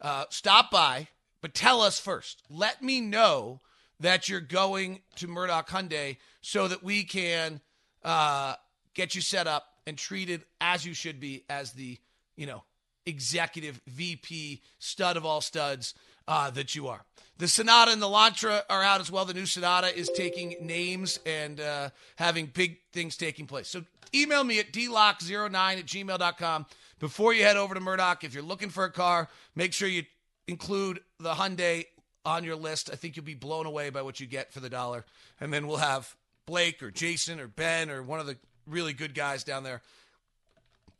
Uh, 0.00 0.24
stop 0.30 0.70
by, 0.70 1.08
but 1.40 1.54
tell 1.54 1.80
us 1.80 1.98
first. 1.98 2.42
Let 2.48 2.82
me 2.82 3.00
know 3.00 3.60
that 3.98 4.28
you're 4.28 4.40
going 4.40 5.00
to 5.16 5.28
Murdock 5.28 5.68
Hyundai 5.68 6.16
so 6.40 6.68
that 6.68 6.82
we 6.82 7.02
can 7.02 7.60
uh, 8.02 8.54
get 8.94 9.14
you 9.14 9.20
set 9.20 9.46
up 9.46 9.66
and 9.86 9.98
treated 9.98 10.42
as 10.60 10.86
you 10.86 10.94
should 10.94 11.20
be 11.20 11.44
as 11.50 11.72
the, 11.72 11.98
you 12.36 12.46
know, 12.46 12.64
executive 13.06 13.80
VP 13.86 14.62
stud 14.78 15.16
of 15.16 15.26
all 15.26 15.40
studs 15.40 15.94
uh, 16.30 16.48
that 16.48 16.76
you 16.76 16.86
are. 16.86 17.04
The 17.38 17.48
Sonata 17.48 17.90
and 17.90 18.00
the 18.00 18.06
Elantra 18.06 18.62
are 18.70 18.82
out 18.82 19.00
as 19.00 19.10
well. 19.10 19.24
The 19.24 19.34
new 19.34 19.46
Sonata 19.46 19.96
is 19.98 20.08
taking 20.14 20.54
names 20.60 21.18
and 21.26 21.60
uh, 21.60 21.90
having 22.16 22.46
big 22.46 22.78
things 22.92 23.16
taking 23.16 23.46
place. 23.46 23.66
So 23.66 23.82
email 24.14 24.44
me 24.44 24.60
at 24.60 24.72
dlock09 24.72 25.78
at 25.78 25.86
gmail.com 25.86 26.66
before 27.00 27.34
you 27.34 27.42
head 27.42 27.56
over 27.56 27.74
to 27.74 27.80
Murdock. 27.80 28.22
If 28.22 28.32
you're 28.32 28.44
looking 28.44 28.68
for 28.68 28.84
a 28.84 28.92
car, 28.92 29.28
make 29.56 29.72
sure 29.72 29.88
you 29.88 30.04
include 30.46 31.00
the 31.18 31.34
Hyundai 31.34 31.86
on 32.24 32.44
your 32.44 32.56
list. 32.56 32.90
I 32.92 32.96
think 32.96 33.16
you'll 33.16 33.24
be 33.24 33.34
blown 33.34 33.66
away 33.66 33.90
by 33.90 34.02
what 34.02 34.20
you 34.20 34.26
get 34.26 34.52
for 34.52 34.60
the 34.60 34.70
dollar. 34.70 35.04
And 35.40 35.52
then 35.52 35.66
we'll 35.66 35.78
have 35.78 36.14
Blake 36.46 36.80
or 36.80 36.92
Jason 36.92 37.40
or 37.40 37.48
Ben 37.48 37.90
or 37.90 38.04
one 38.04 38.20
of 38.20 38.26
the 38.26 38.36
really 38.68 38.92
good 38.92 39.14
guys 39.14 39.42
down 39.42 39.64
there 39.64 39.82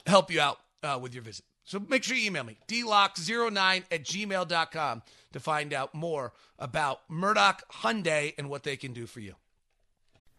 help 0.07 0.33
you 0.33 0.41
out 0.41 0.59
uh, 0.83 0.99
with 1.01 1.15
your 1.15 1.23
visit. 1.23 1.45
So 1.65 1.79
make 1.89 2.03
sure 2.03 2.17
you 2.17 2.27
email 2.27 2.43
me, 2.43 2.57
dlock09 2.67 3.85
at 3.93 4.03
gmail.com 4.03 5.03
to 5.33 5.41
find 5.41 5.73
out 5.73 5.95
more 5.95 6.33
about 6.59 7.01
Murdock 7.09 7.63
Hyundai 7.73 8.35
and 8.37 8.49
what 8.49 8.63
they 8.63 8.77
can 8.77 8.93
do 8.93 9.07
for 9.07 9.21
you. 9.21 9.35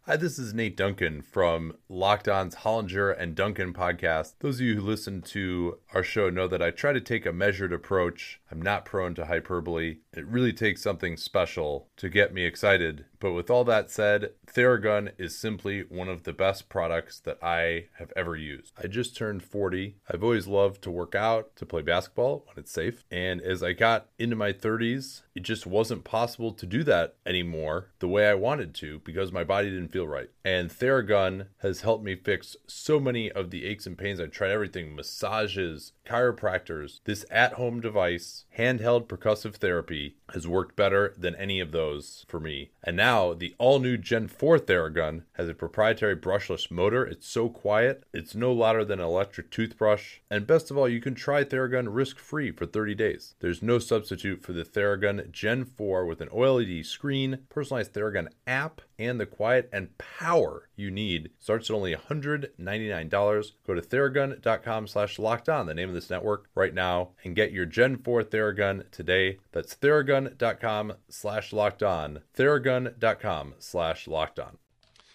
Hi, 0.06 0.18
this 0.18 0.40
is 0.40 0.54
Nate 0.54 0.76
Duncan 0.76 1.22
from 1.22 1.78
Locked 1.88 2.28
On's 2.28 2.56
Hollinger 2.56 3.16
and 3.16 3.36
Duncan 3.36 3.72
podcast. 3.72 4.34
Those 4.40 4.56
of 4.56 4.66
you 4.66 4.76
who 4.76 4.82
listen 4.82 5.22
to 5.22 5.78
our 5.94 6.02
show 6.02 6.32
know 6.32 6.48
that 6.48 6.62
I 6.62 6.72
try 6.72 6.92
to 6.92 7.00
take 7.00 7.26
a 7.26 7.32
measured 7.32 7.72
approach. 7.72 8.41
I'm 8.52 8.62
not 8.62 8.86
prone 8.86 9.16
to 9.16 9.26
hyperbole. 9.26 9.98
It 10.14 10.28
really 10.28 10.54
takes 10.54 10.82
something 10.82 11.16
special 11.16 11.88
to 11.98 12.10
get 12.10 12.34
me 12.34 12.44
excited. 12.44 13.06
But 13.20 13.32
with 13.34 13.50
all 13.50 13.64
that 13.66 13.90
said, 13.90 14.32
Theragun 14.48 15.12
is 15.18 15.38
simply 15.38 15.82
one 15.82 16.10
of 16.10 16.24
the 16.24 16.34
best 16.34 16.68
products 16.70 17.20
that 17.22 17.38
I 17.42 17.86
have 18.00 18.12
ever 18.16 18.36
used. 18.36 18.74
I 18.84 18.88
just 18.88 19.16
turned 19.16 19.44
40. 19.44 19.96
I've 20.10 20.24
always 20.24 20.48
loved 20.48 20.82
to 20.84 20.92
work 20.92 21.16
out, 21.16 21.56
to 21.58 21.66
play 21.66 21.84
basketball 21.84 22.44
when 22.48 22.58
it's 22.58 22.72
safe. 22.72 23.06
And 23.12 23.40
as 23.42 23.62
I 23.62 23.74
got 23.74 24.08
into 24.18 24.36
my 24.36 24.52
30s, 24.52 25.22
it 25.36 25.44
just 25.44 25.66
wasn't 25.66 26.04
possible 26.04 26.52
to 26.52 26.66
do 26.66 26.84
that 26.84 27.16
anymore 27.26 27.90
the 28.00 28.08
way 28.08 28.28
I 28.28 28.34
wanted 28.34 28.74
to 28.76 29.00
because 29.00 29.32
my 29.32 29.44
body 29.44 29.70
didn't 29.70 29.94
feel 29.94 30.08
right. 30.08 30.30
And 30.44 30.70
Theragun 30.70 31.48
has 31.60 31.82
helped 31.82 32.04
me 32.04 32.16
fix 32.16 32.56
so 32.68 33.00
many 33.00 33.32
of 33.32 33.52
the 33.52 33.66
aches 33.66 33.86
and 33.86 33.98
pains. 33.98 34.20
I've 34.20 34.32
tried 34.32 34.52
everything 34.52 34.96
massages, 34.96 35.94
chiropractors. 36.06 37.00
This 37.06 37.24
at 37.30 37.54
home 37.54 37.80
device, 37.80 38.41
handheld 38.58 39.08
percussive 39.08 39.56
therapy, 39.56 40.16
has 40.34 40.48
worked 40.48 40.76
better 40.76 41.14
than 41.18 41.36
any 41.36 41.60
of 41.60 41.72
those 41.72 42.26
for 42.28 42.40
me. 42.40 42.72
And 42.84 42.96
now 42.96 43.34
the 43.34 43.56
all 43.58 43.80
new 43.80 43.98
Gen 43.98 44.28
4 44.28 44.60
Theragun 44.60 45.24
has 45.34 45.50
a 45.50 45.54
proprietary 45.54 46.16
brushless 46.16 46.72
motor. 46.72 47.06
It's 47.06 47.28
so 47.28 47.50
quiet, 47.50 48.04
it's 48.14 48.36
no 48.36 48.52
louder 48.52 48.86
than 48.86 49.00
an 49.00 49.06
electric 49.06 49.52
toothbrush. 49.52 50.20
And 50.30 50.48
best 50.48 50.72
of 50.72 50.78
all, 50.78 50.88
you 50.88 51.02
can 51.02 51.16
try 51.16 51.44
Theragun 51.44 51.88
risk 51.90 52.18
free 52.18 52.52
for 52.52 52.66
30 52.66 52.96
days. 52.96 53.36
There's 53.40 53.62
no 53.62 53.80
substitute 53.80 54.44
for 54.44 54.54
the 54.54 54.64
Theragun 54.64 55.32
Gen 55.32 55.66
4 55.66 56.06
with 56.06 56.22
an 56.22 56.30
OLED 56.30 56.86
screen, 56.86 57.40
personalized 57.50 57.94
Theragun 57.94 58.28
app, 58.48 58.82
and 58.98 59.20
the 59.20 59.26
quiet 59.26 59.70
and 59.74 59.98
power 59.98 60.70
you 60.76 60.92
need. 60.92 61.32
Starts 61.40 61.70
at 61.70 61.76
only 61.76 61.96
$199. 61.96 63.52
Go 63.66 63.74
to 63.74 63.82
theragun.com 63.82 64.88
slash 64.88 65.18
locked 65.18 65.50
on, 65.50 65.66
the 65.66 65.74
name 65.74 65.90
of 65.90 65.96
this 65.96 66.10
network, 66.10 66.50
right 66.56 66.74
now, 66.74 67.10
and 67.24 67.36
get 67.36 67.52
your 67.52 67.66
Gen 67.66 67.98
4 67.98 68.24
Theragun 68.32 68.90
today. 68.92 69.38
That's 69.52 69.76
theragun.com 69.76 70.94
slash 71.10 71.54
locked 71.54 71.84
on. 71.84 72.22
Theragun.com 72.36 73.56
slash 73.60 74.08
locked 74.08 74.40
on. 74.40 74.58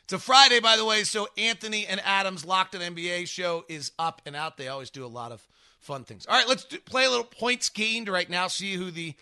It's 0.05 0.13
a 0.13 0.19
Friday, 0.21 0.61
by 0.61 0.77
the 0.77 0.85
way, 0.85 1.03
so 1.03 1.27
Anthony 1.37 1.85
and 1.85 2.01
Adam's 2.05 2.45
Locked 2.45 2.77
on 2.77 2.81
NBA 2.81 3.27
show 3.27 3.65
is 3.69 3.91
up 3.99 4.23
and 4.25 4.37
out. 4.37 4.57
They 4.57 4.69
always 4.69 4.91
do 4.91 5.05
a 5.05 5.09
lot 5.09 5.33
of 5.33 5.45
fun 5.81 6.05
things. 6.05 6.27
All 6.27 6.37
right, 6.37 6.49
let's 6.49 6.65
do, 6.65 6.79
play 6.79 7.07
a 7.07 7.11
little 7.11 7.25
points 7.25 7.69
gained 7.69 8.09
right 8.09 8.31
now, 8.31 8.47
see 8.47 8.75
who 8.75 8.93
the 8.93 9.15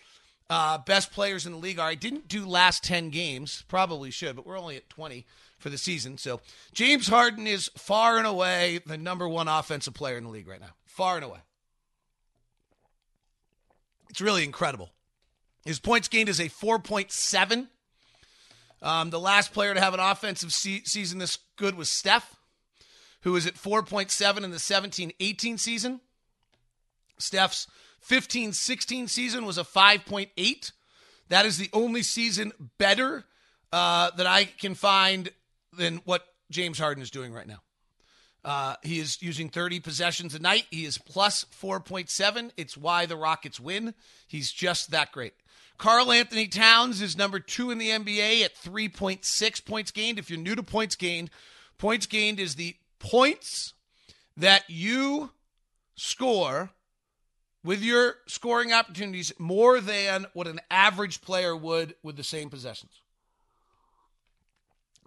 uh, 0.47 0.77
best 0.77 1.11
players 1.11 1.47
in 1.47 1.53
the 1.53 1.57
league 1.57 1.79
are. 1.79 1.89
I 1.89 1.95
didn't 1.95 2.27
do 2.27 2.45
last 2.45 2.83
10 2.83 3.09
games, 3.09 3.63
probably 3.67 4.11
should, 4.11 4.35
but 4.35 4.45
we're 4.45 4.59
only 4.59 4.75
at 4.75 4.87
20 4.89 5.25
for 5.57 5.71
the 5.71 5.77
season. 5.79 6.19
So 6.19 6.41
James 6.71 7.07
Harden 7.07 7.47
is 7.47 7.71
far 7.75 8.19
and 8.19 8.27
away 8.27 8.79
the 8.85 8.97
number 8.97 9.27
one 9.27 9.47
offensive 9.47 9.95
player 9.95 10.17
in 10.17 10.23
the 10.23 10.29
league 10.29 10.47
right 10.47 10.61
now. 10.61 10.75
Far 10.85 11.15
and 11.15 11.25
away. 11.25 11.39
It's 14.15 14.21
really 14.21 14.45
incredible. 14.45 14.91
His 15.65 15.77
points 15.77 16.07
gained 16.07 16.29
is 16.29 16.39
a 16.39 16.47
4.7. 16.47 17.67
Um, 18.81 19.09
the 19.09 19.19
last 19.19 19.51
player 19.51 19.73
to 19.73 19.81
have 19.81 19.93
an 19.93 19.99
offensive 19.99 20.53
se- 20.53 20.83
season 20.85 21.19
this 21.19 21.37
good 21.57 21.75
was 21.75 21.91
Steph, 21.91 22.33
who 23.23 23.33
was 23.33 23.45
at 23.45 23.55
4.7 23.55 24.41
in 24.45 24.51
the 24.51 24.57
17 24.57 25.11
18 25.19 25.57
season. 25.57 25.99
Steph's 27.17 27.67
15 27.99 28.53
16 28.53 29.09
season 29.09 29.45
was 29.45 29.57
a 29.57 29.65
5.8. 29.65 30.71
That 31.27 31.45
is 31.45 31.57
the 31.57 31.69
only 31.73 32.01
season 32.01 32.53
better 32.77 33.25
uh, 33.73 34.11
that 34.11 34.27
I 34.27 34.45
can 34.45 34.75
find 34.75 35.29
than 35.73 35.97
what 36.05 36.25
James 36.49 36.79
Harden 36.79 37.03
is 37.03 37.11
doing 37.11 37.33
right 37.33 37.47
now. 37.47 37.59
Uh, 38.45 38.75
he 38.83 38.99
is 38.99 39.19
using 39.23 39.49
30 39.49 39.79
possessions 39.79 40.35
a 40.35 40.39
night. 40.39 40.67
He 40.69 40.85
is 40.85 40.99
plus 40.99 41.45
4.7. 41.59 42.51
It's 42.55 42.77
why 42.77 43.07
the 43.07 43.17
Rockets 43.17 43.59
win. 43.59 43.95
He's 44.27 44.51
just 44.51 44.91
that 44.91 45.11
great. 45.11 45.33
Karl-Anthony 45.79 46.47
Towns 46.47 47.01
is 47.01 47.17
number 47.17 47.39
two 47.39 47.71
in 47.71 47.79
the 47.79 47.89
NBA 47.89 48.43
at 48.45 48.55
3.6 48.55 49.65
points 49.65 49.89
gained. 49.89 50.19
If 50.19 50.29
you're 50.29 50.39
new 50.39 50.53
to 50.53 50.61
points 50.61 50.95
gained, 50.95 51.31
points 51.79 52.05
gained 52.05 52.39
is 52.39 52.53
the 52.53 52.75
points 52.99 53.73
that 54.37 54.63
you 54.67 55.31
score 55.95 56.69
with 57.63 57.81
your 57.81 58.17
scoring 58.27 58.71
opportunities 58.71 59.33
more 59.39 59.81
than 59.81 60.27
what 60.33 60.45
an 60.45 60.61
average 60.69 61.21
player 61.21 61.57
would 61.57 61.95
with 62.03 62.15
the 62.15 62.23
same 62.23 62.51
possessions. 62.51 63.01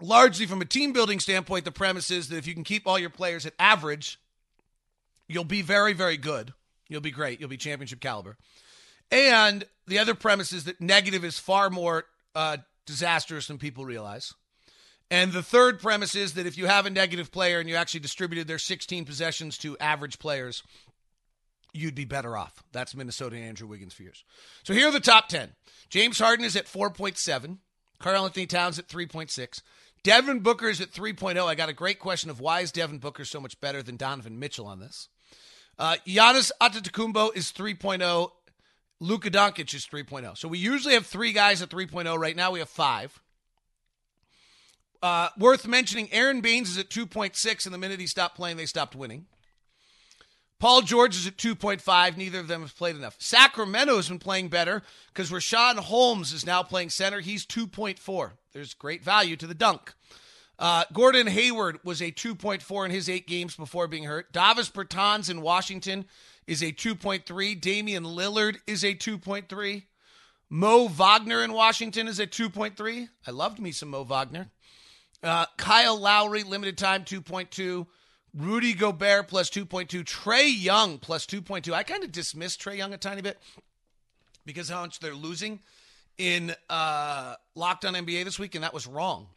Largely 0.01 0.45
from 0.45 0.61
a 0.61 0.65
team 0.65 0.93
building 0.93 1.19
standpoint, 1.19 1.65
the 1.65 1.71
premise 1.71 2.09
is 2.09 2.29
that 2.29 2.37
if 2.37 2.47
you 2.47 2.53
can 2.53 2.63
keep 2.63 2.87
all 2.87 2.97
your 2.97 3.09
players 3.09 3.45
at 3.45 3.53
average, 3.59 4.19
you'll 5.27 5.43
be 5.43 5.61
very, 5.61 5.93
very 5.93 6.17
good. 6.17 6.53
You'll 6.87 7.01
be 7.01 7.11
great. 7.11 7.39
You'll 7.39 7.49
be 7.49 7.57
championship 7.57 7.99
caliber. 7.99 8.37
And 9.11 9.65
the 9.87 9.99
other 9.99 10.15
premise 10.15 10.53
is 10.53 10.65
that 10.65 10.79
negative 10.79 11.25
is 11.25 11.37
far 11.37 11.69
more 11.69 12.05
uh, 12.33 12.57
disastrous 12.85 13.47
than 13.47 13.57
people 13.57 13.85
realize. 13.85 14.33
And 15.11 15.33
the 15.33 15.43
third 15.43 15.79
premise 15.79 16.15
is 16.15 16.33
that 16.35 16.45
if 16.45 16.57
you 16.57 16.67
have 16.67 16.85
a 16.85 16.91
negative 16.91 17.31
player 17.31 17.59
and 17.59 17.67
you 17.67 17.75
actually 17.75 18.01
distributed 18.01 18.47
their 18.47 18.59
16 18.59 19.05
possessions 19.05 19.57
to 19.59 19.77
average 19.79 20.19
players, 20.19 20.63
you'd 21.73 21.95
be 21.95 22.05
better 22.05 22.37
off. 22.37 22.63
That's 22.71 22.95
Minnesota 22.95 23.35
and 23.35 23.45
Andrew 23.45 23.67
Wiggins 23.67 23.93
for 23.93 24.03
years. 24.03 24.23
So 24.63 24.73
here 24.73 24.87
are 24.87 24.91
the 24.91 24.99
top 24.99 25.27
10. 25.27 25.49
James 25.89 26.19
Harden 26.19 26.45
is 26.45 26.55
at 26.55 26.67
4.7. 26.67 27.57
Karl-Anthony 27.99 28.45
Towns 28.45 28.79
at 28.79 28.87
3.6. 28.87 29.61
Devin 30.03 30.39
Booker 30.39 30.67
is 30.67 30.81
at 30.81 30.91
3.0. 30.91 31.45
I 31.45 31.55
got 31.55 31.69
a 31.69 31.73
great 31.73 31.99
question 31.99 32.29
of 32.29 32.39
why 32.39 32.61
is 32.61 32.71
Devin 32.71 32.99
Booker 32.99 33.25
so 33.25 33.39
much 33.39 33.59
better 33.59 33.83
than 33.83 33.97
Donovan 33.97 34.39
Mitchell 34.39 34.65
on 34.65 34.79
this. 34.79 35.09
Uh, 35.77 35.95
Giannis 36.07 36.51
Antetokounmpo 36.61 37.35
is 37.35 37.51
3.0. 37.51 38.31
Luka 38.99 39.31
Doncic 39.31 39.73
is 39.73 39.87
3.0. 39.87 40.37
So 40.37 40.47
we 40.47 40.57
usually 40.57 40.93
have 40.93 41.05
three 41.05 41.31
guys 41.31 41.61
at 41.61 41.69
3.0. 41.69 42.17
Right 42.17 42.35
now 42.35 42.51
we 42.51 42.59
have 42.59 42.69
five. 42.69 43.21
Uh, 45.01 45.29
worth 45.37 45.65
mentioning, 45.65 46.09
Aron 46.11 46.41
Baynes 46.41 46.69
is 46.69 46.77
at 46.77 46.89
2.6, 46.89 47.65
and 47.65 47.73
the 47.73 47.77
minute 47.77 48.01
he 48.01 48.07
stopped 48.07 48.35
playing, 48.35 48.57
they 48.57 48.65
stopped 48.65 48.95
winning. 48.95 49.27
Paul 50.59 50.81
George 50.81 51.15
is 51.15 51.25
at 51.25 51.37
2.5. 51.37 52.17
Neither 52.17 52.39
of 52.39 52.49
them 52.49 52.61
have 52.61 52.75
played 52.75 52.97
enough. 52.97 53.15
Sacramento 53.17 53.95
has 53.95 54.09
been 54.09 54.19
playing 54.19 54.49
better 54.49 54.83
because 55.07 55.31
Richaun 55.31 55.77
Holmes 55.77 56.33
is 56.33 56.45
now 56.45 56.63
playing 56.63 56.89
center. 56.89 57.21
He's 57.21 57.45
2.4. 57.45 58.31
There's 58.53 58.73
great 58.73 59.03
value 59.03 59.35
to 59.37 59.47
the 59.47 59.53
dunk. 59.53 59.93
Uh, 60.57 60.83
Gordon 60.91 61.27
Hayward 61.27 61.79
was 61.83 62.01
a 62.01 62.11
2.4 62.11 62.85
in 62.85 62.91
his 62.91 63.07
eight 63.07 63.27
games 63.27 63.55
before 63.55 63.87
being 63.87 64.03
hurt. 64.03 64.33
Davis 64.33 64.69
Bertans 64.69 65.29
in 65.29 65.41
Washington 65.41 66.05
is 66.47 66.61
a 66.61 66.71
2.3. 66.71 67.61
Damian 67.61 68.03
Lillard 68.03 68.57
is 68.67 68.83
a 68.83 68.93
2.3. 68.93 69.83
Mo 70.49 70.87
Wagner 70.87 71.43
in 71.43 71.53
Washington 71.53 72.07
is 72.07 72.19
a 72.19 72.27
2.3. 72.27 73.07
I 73.25 73.31
loved 73.31 73.59
me 73.59 73.71
some 73.71 73.89
Mo 73.89 74.03
Wagner. 74.03 74.49
Uh, 75.21 75.45
Kyle 75.57 75.97
Lowry, 75.97 76.43
limited 76.43 76.77
time, 76.77 77.05
2.2. 77.05 77.85
Rudy 78.33 78.73
Gobert 78.73 79.27
plus 79.27 79.49
2.2. 79.49 80.03
Trae 80.03 80.51
Young 80.61 80.97
plus 80.97 81.25
2.2. 81.25 81.71
I 81.71 81.83
kind 81.83 82.03
of 82.03 82.11
dismissed 82.11 82.61
Trae 82.61 82.77
Young 82.77 82.93
a 82.93 82.97
tiny 82.97 83.21
bit 83.21 83.37
because 84.45 84.69
how 84.69 84.81
much 84.81 84.99
they're 84.99 85.15
losing 85.15 85.59
in 86.19 86.53
uh, 86.69 87.35
Locked 87.55 87.85
on 87.85 87.95
NBA 87.95 88.25
this 88.25 88.37
week, 88.37 88.53
and 88.53 88.63
that 88.63 88.73
was 88.73 88.85
wrong. 88.85 89.27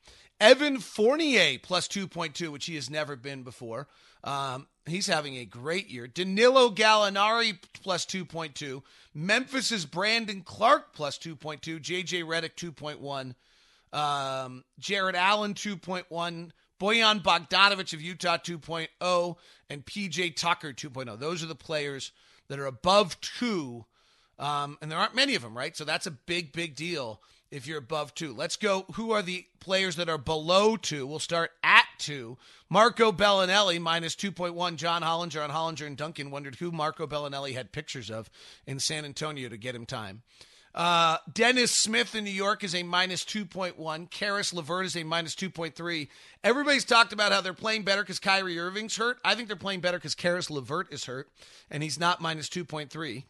Evan 0.41 0.79
Fournier 0.79 1.59
plus 1.63 1.89
2.2, 1.89 2.49
which 2.49 2.67
he 2.67 2.75
has 2.75 2.91
never 2.91 3.17
been 3.17 3.45
before. 3.45 3.89
Um, 4.25 4.67
he's 4.87 5.07
having 5.07 5.37
a 5.37 5.45
great 5.45 5.89
year. 5.89 6.07
Danilo 6.07 6.71
Gallinari 6.71 7.59
plus 7.83 8.05
2.2. 8.05 8.83
Memphis's 9.15 9.87
Brandon 9.87 10.43
Clarke 10.43 10.93
plus 10.95 11.17
2.2. 11.19 11.81
JJ 11.81 12.25
Redick 12.25 12.57
2.1. 12.57 13.35
Um, 13.97 14.65
Jarrett 14.79 15.17
Allen 15.17 15.55
2.1. 15.55 16.51
Bojan 16.81 17.23
Bogdanovich 17.23 17.93
of 17.93 18.03
Utah 18.03 18.39
2.0 18.39 19.37
and 19.71 19.87
PJ 19.87 20.35
Tucker 20.35 20.73
2.0. 20.73 21.19
Those 21.21 21.43
are 21.45 21.47
the 21.47 21.55
players 21.55 22.11
that 22.49 22.59
are 22.59 22.67
above 22.67 23.21
two. 23.21 23.85
Um, 24.39 24.79
and 24.81 24.91
there 24.91 24.99
aren't 24.99 25.15
many 25.15 25.35
of 25.35 25.43
them, 25.43 25.57
right? 25.57 25.77
So 25.77 25.85
that's 25.85 26.07
a 26.07 26.11
big, 26.11 26.53
big 26.53 26.75
deal 26.75 27.21
if 27.51 27.67
you're 27.67 27.79
above 27.79 28.15
two. 28.15 28.33
Let's 28.33 28.57
go. 28.57 28.87
Who 28.95 29.13
are 29.13 29.23
the 29.23 29.47
players 29.61 29.97
that 29.97 30.09
are 30.09 30.19
below 30.19 30.77
two? 30.77 31.07
We'll 31.07 31.19
start 31.19 31.53
at 31.63 31.85
two. 31.99 32.39
Marco 32.69 33.13
Belinelli 33.13 33.79
minus 33.81 34.17
2.1. 34.17 34.77
John 34.77 35.03
Hollinger 35.03 35.45
on 35.45 35.51
Hollinger 35.51 35.87
and 35.87 35.97
Duncan 35.97 36.31
wondered 36.31 36.57
who 36.57 36.73
Marco 36.73 37.07
Belinelli 37.07 37.55
had 37.55 37.71
pictures 37.71 38.11
of 38.11 38.31
in 38.67 38.81
San 38.81 39.05
Antonio 39.05 39.49
to 39.49 39.57
get 39.57 39.75
him 39.75 39.87
time. 39.87 40.23
Uh, 40.75 41.19
Dennis 41.31 41.71
Smith 41.71 42.15
in 42.15 42.25
New 42.25 42.31
York 42.31 42.65
is 42.65 42.75
a 42.75 42.83
minus 42.83 43.25
2.1. 43.25 44.11
Caris 44.11 44.55
LeVert 44.55 44.87
is 44.87 44.97
a 44.97 45.05
minus 45.05 45.35
2.3. 45.35 46.09
Everybody's 46.43 46.87
talked 46.87 47.13
about 47.13 47.33
how 47.33 47.43
they're 47.43 47.53
playing 47.53 47.83
better 47.83 48.03
because 48.03 48.19
Kyrie 48.19 48.59
Irving's 48.59 48.97
hurt. 48.97 49.19
I 49.23 49.35
think 49.35 49.49
they're 49.49 49.57
playing 49.57 49.81
better 49.81 49.99
because 49.99 50.15
Caris 50.15 50.51
LeVert 50.51 50.91
is 50.93 51.05
hurt, 51.05 51.29
and 51.71 51.83
he's 51.83 52.01
not 52.01 52.23
minus 52.23 52.49
2.3. 52.49 53.25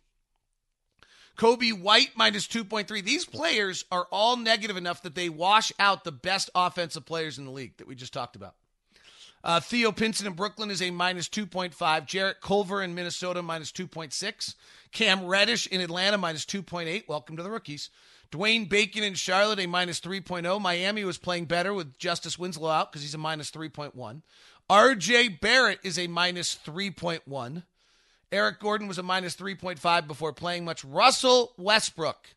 Coby 1.37 1.79
White 1.79 2.11
minus 2.14 2.47
2.3. 2.47 3.03
These 3.03 3.25
players 3.25 3.85
are 3.90 4.07
all 4.11 4.37
negative 4.37 4.77
enough 4.77 5.03
that 5.03 5.14
they 5.14 5.29
wash 5.29 5.73
out 5.79 6.05
the 6.05 6.12
best 6.12 6.51
offensive 6.55 7.07
players 7.07 7.38
in 7.38 7.45
the 7.45 7.51
league 7.51 7.77
that 7.79 7.87
we 7.87 7.95
just 7.95 8.12
talked 8.12 8.37
about. 8.37 8.55
Uh, 9.45 9.59
Theo 9.59 9.90
Pinson 9.90 10.27
in 10.27 10.35
Brooklyn 10.35 10.71
is 10.71 10.81
a 10.81 10.90
minus 10.90 11.29
2.5. 11.29 12.07
Jarrett 12.07 12.40
Culver 12.40 12.83
in 12.83 12.95
Minnesota 12.95 13.42
minus 13.42 13.73
2.6. 13.73 14.55
Cam 14.92 15.25
Reddish 15.27 15.66
in 15.66 15.81
Atlanta 15.81 16.16
minus 16.16 16.45
2.8. 16.45 17.09
Welcome 17.09 17.37
to 17.37 17.42
the 17.42 17.51
rookies. 17.51 17.90
Dwayne 18.31 18.68
Bacon 18.68 19.03
in 19.03 19.14
Charlotte 19.14 19.59
a 19.59 19.66
minus 19.66 20.01
3.0. 20.01 20.61
Miami 20.61 21.05
was 21.05 21.18
playing 21.18 21.47
better 21.47 21.75
with 21.75 21.99
Justice 21.99 22.38
Winslow 22.38 22.71
out 22.71 22.92
because 22.92 23.03
he's 23.03 23.14
a 23.14 23.18
minus 23.18 23.51
3.1. 23.51 24.23
RJ 24.71 25.40
Barrett 25.40 25.81
is 25.83 25.99
a 25.99 26.07
minus 26.07 26.57
3.1. 26.64 27.64
Eric 28.33 28.61
Gordon 28.61 28.88
was 28.88 28.99
a 28.99 29.03
minus 29.03 29.37
3.5 29.37 30.07
before 30.07 30.33
playing 30.33 30.64
much. 30.64 30.85
Russell 30.85 31.53
Westbrook 31.59 32.35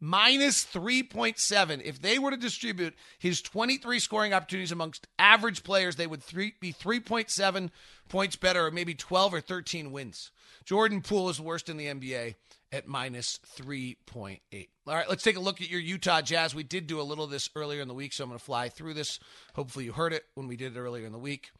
minus 0.00 0.64
3.7. 0.64 1.82
If 1.84 2.02
they 2.02 2.18
were 2.18 2.32
to 2.32 2.36
distribute 2.36 2.94
his 3.18 3.40
23 3.40 3.98
scoring 4.00 4.34
opportunities 4.34 4.72
amongst 4.72 5.06
average 5.18 5.62
players, 5.62 5.96
they 5.96 6.06
would 6.06 6.22
three, 6.22 6.54
be 6.60 6.72
3.7 6.72 7.70
points 8.08 8.36
better, 8.36 8.66
or 8.66 8.70
maybe 8.70 8.94
12 8.94 9.34
or 9.34 9.40
13 9.40 9.92
wins. 9.92 10.30
Jordan 10.64 11.00
Poole 11.00 11.28
is 11.28 11.40
worst 11.40 11.68
in 11.68 11.76
the 11.76 11.86
NBA 11.86 12.34
at 12.72 12.88
minus 12.88 13.38
3.8. 13.56 14.68
All 14.86 14.94
right, 14.94 15.08
let's 15.08 15.22
take 15.22 15.36
a 15.36 15.40
look 15.40 15.60
at 15.60 15.70
your 15.70 15.80
Utah 15.80 16.20
Jazz. 16.20 16.54
We 16.54 16.64
did 16.64 16.86
do 16.86 17.00
a 17.00 17.02
little 17.02 17.24
of 17.24 17.30
this 17.30 17.48
earlier 17.54 17.80
in 17.80 17.88
the 17.88 17.94
week, 17.94 18.12
so 18.12 18.24
I'm 18.24 18.30
going 18.30 18.38
to 18.38 18.44
fly 18.44 18.68
through 18.68 18.94
this. 18.94 19.20
Hopefully, 19.54 19.84
you 19.84 19.92
heard 19.92 20.12
it 20.12 20.24
when 20.34 20.48
we 20.48 20.56
did 20.56 20.76
it 20.76 20.80
earlier 20.80 21.06
in 21.06 21.12
the 21.12 21.18
week. 21.18 21.50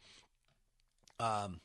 Um, 1.19 1.61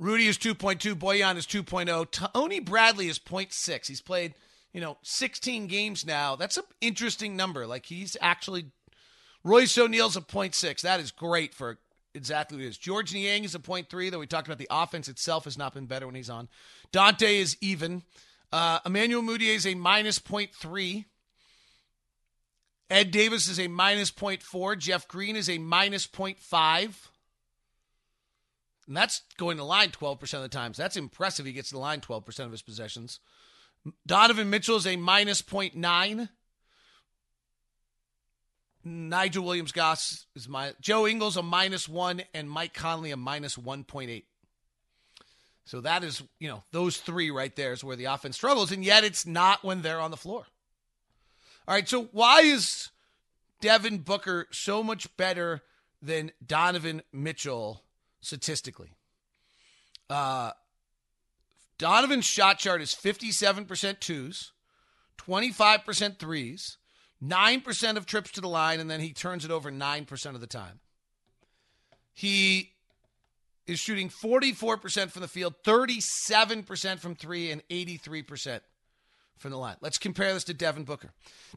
Rudy 0.00 0.26
is 0.26 0.36
2.2. 0.36 0.96
Bojan 0.96 1.36
is 1.36 1.46
2.0. 1.46 2.10
Tony 2.10 2.58
Bradley 2.58 3.08
is 3.08 3.20
0.6. 3.20 3.86
He's 3.86 4.00
played– 4.00 4.34
you 4.72 4.80
know, 4.80 4.98
16 5.02 5.66
games 5.66 6.06
now. 6.06 6.36
That's 6.36 6.56
an 6.56 6.64
interesting 6.80 7.36
number. 7.36 7.66
Like 7.66 7.86
he's 7.86 8.16
actually 8.20 8.66
Royce 9.42 9.76
O'Neale's 9.76 10.16
a 10.16 10.20
0.6. 10.20 10.82
That 10.82 11.00
is 11.00 11.10
great 11.10 11.54
for 11.54 11.78
exactly 12.14 12.58
what 12.58 12.64
it 12.64 12.68
is. 12.68 12.78
Georges 12.78 13.14
Niang 13.14 13.44
is 13.44 13.54
a 13.54 13.58
0.3, 13.58 14.10
though 14.10 14.18
we 14.18 14.26
talked 14.26 14.46
about 14.46 14.58
the 14.58 14.68
offense 14.70 15.08
itself 15.08 15.44
has 15.44 15.58
not 15.58 15.74
been 15.74 15.86
better 15.86 16.06
when 16.06 16.14
he's 16.14 16.30
on. 16.30 16.48
Dante 16.92 17.38
is 17.38 17.56
even. 17.60 18.02
Uh, 18.52 18.80
Emmanuel 18.84 19.22
Mudiay 19.22 19.54
is 19.54 19.66
a 19.66 19.74
minus 19.74 20.18
0.3. 20.18 21.04
Ed 22.90 23.12
Davis 23.12 23.48
is 23.48 23.60
a 23.60 23.68
minus 23.68 24.10
0.4. 24.10 24.76
Jeff 24.78 25.06
Green 25.06 25.36
is 25.36 25.48
a 25.48 25.58
minus 25.58 26.06
0.5. 26.06 27.09
And 28.90 28.96
that's 28.96 29.22
going 29.36 29.56
to 29.58 29.62
line 29.62 29.90
12% 29.90 30.20
of 30.34 30.42
the 30.42 30.48
times. 30.48 30.76
That's 30.76 30.96
impressive. 30.96 31.46
He 31.46 31.52
gets 31.52 31.68
to 31.68 31.76
the 31.76 31.80
line 31.80 32.00
12% 32.00 32.40
of 32.40 32.50
his 32.50 32.60
possessions. 32.60 33.20
Donovan 34.04 34.50
Mitchell 34.50 34.74
is 34.74 34.84
a 34.84 34.96
minus 34.96 35.42
0.9. 35.42 36.28
Nigel 38.82 39.44
Williams 39.44 39.70
Goss 39.70 40.26
is 40.34 40.48
my 40.48 40.72
Joe 40.80 41.06
Ingles 41.06 41.36
a 41.36 41.42
minus 41.42 41.88
one 41.88 42.22
and 42.34 42.50
Mike 42.50 42.74
Conley 42.74 43.12
a 43.12 43.16
minus 43.16 43.54
1.8. 43.54 44.24
So 45.66 45.80
that 45.82 46.02
is, 46.02 46.24
you 46.40 46.48
know, 46.48 46.64
those 46.72 46.96
three 46.96 47.30
right 47.30 47.54
there 47.54 47.72
is 47.72 47.84
where 47.84 47.94
the 47.94 48.06
offense 48.06 48.34
struggles, 48.34 48.72
and 48.72 48.84
yet 48.84 49.04
it's 49.04 49.24
not 49.24 49.62
when 49.62 49.82
they're 49.82 50.00
on 50.00 50.10
the 50.10 50.16
floor. 50.16 50.46
All 51.68 51.74
right, 51.74 51.88
so 51.88 52.08
why 52.10 52.40
is 52.40 52.88
Devin 53.60 53.98
Booker 53.98 54.48
so 54.50 54.82
much 54.82 55.16
better 55.16 55.62
than 56.02 56.32
Donovan 56.44 57.02
Mitchell 57.12 57.84
statistically? 58.20 58.92
Uh, 60.08 60.52
Donovan's 61.78 62.26
shot 62.26 62.58
chart 62.58 62.82
is 62.82 62.94
57% 62.94 64.00
twos, 64.00 64.52
25% 65.18 66.18
threes, 66.18 66.76
9% 67.22 67.96
of 67.96 68.06
trips 68.06 68.30
to 68.32 68.40
the 68.40 68.48
line, 68.48 68.80
and 68.80 68.90
then 68.90 69.00
he 69.00 69.12
turns 69.12 69.44
it 69.44 69.50
over 69.50 69.70
9% 69.70 70.26
of 70.34 70.40
the 70.40 70.46
time. 70.46 70.80
He 72.12 72.72
is 73.66 73.78
shooting 73.78 74.10
44% 74.10 75.10
from 75.10 75.22
the 75.22 75.28
field, 75.28 75.54
37% 75.64 76.98
from 76.98 77.14
three, 77.14 77.50
and 77.50 77.62
83% 77.68 78.60
from 79.38 79.50
the 79.50 79.56
line. 79.56 79.76
Let's 79.80 79.98
compare 79.98 80.34
this 80.34 80.44
to 80.44 80.54
Devin 80.54 80.84
Booker. 80.84 81.12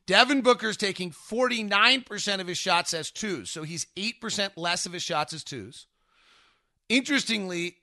Devin 0.06 0.42
Booker 0.42 0.70
is 0.70 0.78
taking 0.78 1.12
49% 1.12 2.40
of 2.40 2.48
his 2.48 2.58
shots 2.58 2.94
as 2.94 3.12
twos, 3.12 3.52
so 3.52 3.64
he's 3.64 3.88
8% 3.98 4.52
less 4.56 4.86
of 4.86 4.94
his 4.94 5.04
shots 5.04 5.34
as 5.34 5.44
twos. 5.44 5.88
Interestingly, 6.94 7.78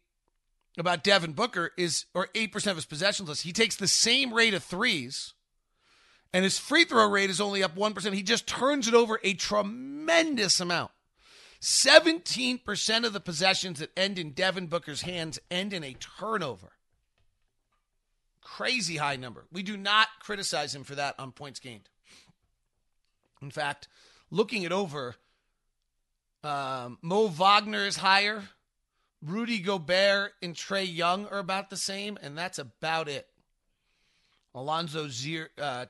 about 0.79 1.03
Devin 1.03 1.33
Booker 1.33 1.73
is, 1.77 2.05
or 2.15 2.29
8% 2.33 2.69
of 2.69 2.77
his 2.77 2.87
possessions 2.87 3.29
list, 3.29 3.43
he 3.43 3.53
takes 3.53 3.75
the 3.75 3.89
same 3.89 4.33
rate 4.33 4.55
of 4.55 4.63
threes, 4.63 5.35
and 6.33 6.45
his 6.45 6.61
free 6.61 6.85
throw 6.85 7.11
rate 7.11 7.29
is 7.29 7.41
only 7.41 7.61
up 7.65 7.75
1%. 7.75 8.13
He 8.13 8.23
just 8.23 8.47
turns 8.47 8.87
it 8.87 8.95
over 8.95 9.19
a 9.25 9.35
tremendous 9.35 10.61
amount. 10.61 10.93
17% 11.61 13.05
of 13.05 13.13
the 13.13 13.19
possessions 13.19 13.81
that 13.81 13.91
end 13.97 14.17
in 14.17 14.31
Devin 14.31 14.69
Booker's 14.69 15.03
hands 15.03 15.41
end 15.51 15.73
in 15.73 15.83
a 15.83 15.95
turnover. 15.95 16.71
Crazy 18.41 18.99
high 18.99 19.17
number. 19.17 19.45
We 19.51 19.65
do 19.65 19.77
not 19.77 20.07
criticize 20.21 20.73
him 20.73 20.85
for 20.85 20.95
that 20.95 21.17
on 21.19 21.33
points 21.33 21.59
gained. 21.59 21.89
In 23.43 23.51
fact, 23.51 23.89
looking 24.31 24.63
it 24.63 24.71
over, 24.71 25.17
um, 26.45 26.99
Mo 27.03 27.27
Wagner 27.27 27.85
is 27.85 27.97
higher. 27.97 28.45
Rudy 29.23 29.59
Gobert 29.59 30.33
and 30.43 30.55
Trae 30.55 30.93
Young 30.93 31.27
are 31.27 31.39
about 31.39 31.71
the 31.71 31.77
same, 31.77 32.19
and 32.23 32.37
that's 32.37 32.59
about 32.59 33.09
it. 33.09 33.27
Alonzo 34.55 35.07
Zier, 35.07 35.49
uh, 35.61 35.87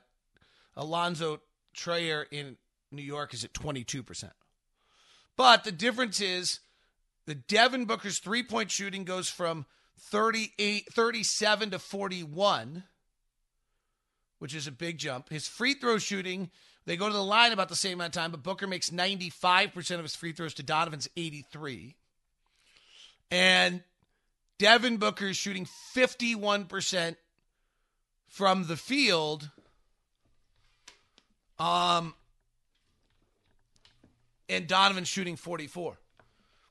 Alonzo 0.75 1.41
Trier 1.73 2.27
in 2.29 2.57
New 2.91 3.01
York 3.01 3.33
is 3.33 3.43
at 3.43 3.53
22%. 3.53 4.31
But 5.37 5.63
the 5.63 5.71
difference 5.71 6.19
is 6.19 6.59
the 7.25 7.35
Devin 7.35 7.85
Booker's 7.85 8.19
three 8.19 8.43
point 8.43 8.69
shooting 8.69 9.05
goes 9.05 9.29
from 9.29 9.65
38, 9.99 10.87
37 10.91 11.71
to 11.71 11.79
41, 11.79 12.83
which 14.39 14.53
is 14.53 14.67
a 14.67 14.71
big 14.71 14.97
jump. 14.97 15.29
His 15.29 15.47
free 15.47 15.73
throw 15.73 15.97
shooting, 15.97 16.51
they 16.85 16.97
go 16.97 17.07
to 17.07 17.13
the 17.13 17.23
line 17.23 17.53
about 17.53 17.69
the 17.69 17.75
same 17.75 17.93
amount 17.93 18.15
of 18.15 18.21
time, 18.21 18.31
but 18.31 18.43
Booker 18.43 18.67
makes 18.67 18.89
95% 18.89 19.95
of 19.95 20.03
his 20.03 20.15
free 20.15 20.33
throws 20.33 20.53
to 20.55 20.63
Donovan's 20.63 21.07
83. 21.15 21.95
And 23.31 23.81
Devin 24.59 24.97
Booker 24.97 25.27
is 25.27 25.37
shooting 25.37 25.65
51% 25.95 27.15
from 28.27 28.67
the 28.67 28.77
field. 28.77 29.49
Um, 31.57 32.13
and 34.49 34.67
Donovan 34.67 35.05
shooting 35.05 35.37
44. 35.37 35.97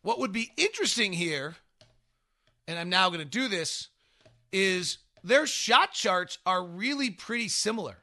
What 0.03 0.19
would 0.19 0.33
be 0.33 0.53
interesting 0.57 1.13
here, 1.13 1.57
and 2.69 2.79
I'm 2.79 2.91
now 2.91 3.09
going 3.09 3.21
to 3.21 3.25
do 3.25 3.49
this, 3.49 3.89
is 4.53 4.99
their 5.25 5.47
shot 5.47 5.93
charts 5.93 6.39
are 6.47 6.65
really 6.65 7.11
pretty 7.11 7.49
similar. 7.49 7.99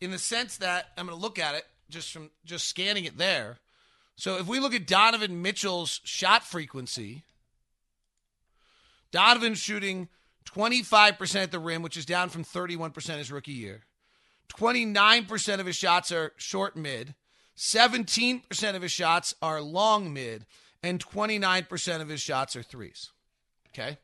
In 0.00 0.10
the 0.10 0.18
sense 0.18 0.58
that 0.58 0.88
I'm 0.96 1.06
going 1.06 1.18
to 1.18 1.22
look 1.22 1.38
at 1.38 1.54
it 1.54 1.64
just 1.90 2.12
from 2.12 2.30
just 2.44 2.68
scanning 2.68 3.04
it 3.04 3.18
there. 3.18 3.58
So 4.20 4.36
if 4.36 4.46
we 4.46 4.60
look 4.60 4.74
at 4.74 4.86
Donovan 4.86 5.40
Mitchell's 5.40 6.02
shot 6.04 6.44
frequency, 6.44 7.24
Donovan's 9.10 9.56
shooting 9.56 10.10
25% 10.44 11.36
at 11.36 11.50
the 11.50 11.58
rim, 11.58 11.80
which 11.80 11.96
is 11.96 12.04
down 12.04 12.28
from 12.28 12.44
31% 12.44 13.16
his 13.16 13.32
rookie 13.32 13.52
year. 13.52 13.86
29% 14.50 15.58
of 15.58 15.64
his 15.64 15.76
shots 15.76 16.12
are 16.12 16.34
short 16.36 16.76
mid. 16.76 17.14
17% 17.56 18.74
of 18.74 18.82
his 18.82 18.92
shots 18.92 19.34
are 19.40 19.62
long 19.62 20.12
mid. 20.12 20.44
And 20.82 21.02
29% 21.02 22.02
of 22.02 22.08
his 22.10 22.20
shots 22.20 22.54
are 22.56 22.62
threes. 22.62 23.12
Okay? 23.68 23.96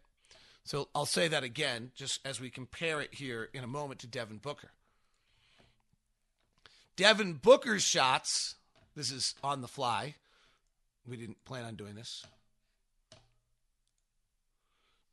So 0.64 0.88
I'll 0.94 1.04
say 1.04 1.28
that 1.28 1.44
again, 1.44 1.90
just 1.94 2.26
as 2.26 2.40
we 2.40 2.48
compare 2.48 3.02
it 3.02 3.12
here 3.12 3.50
in 3.52 3.62
a 3.62 3.66
moment 3.66 4.00
to 4.00 4.06
Devin 4.06 4.38
Booker. 4.38 4.70
Devin 6.96 7.34
Booker's 7.34 7.82
shots 7.82 8.54
this 8.96 9.12
is 9.12 9.34
on 9.44 9.60
the 9.60 9.68
fly. 9.68 10.14
We 11.06 11.16
didn't 11.16 11.44
plan 11.44 11.64
on 11.64 11.76
doing 11.76 11.94
this. 11.94 12.24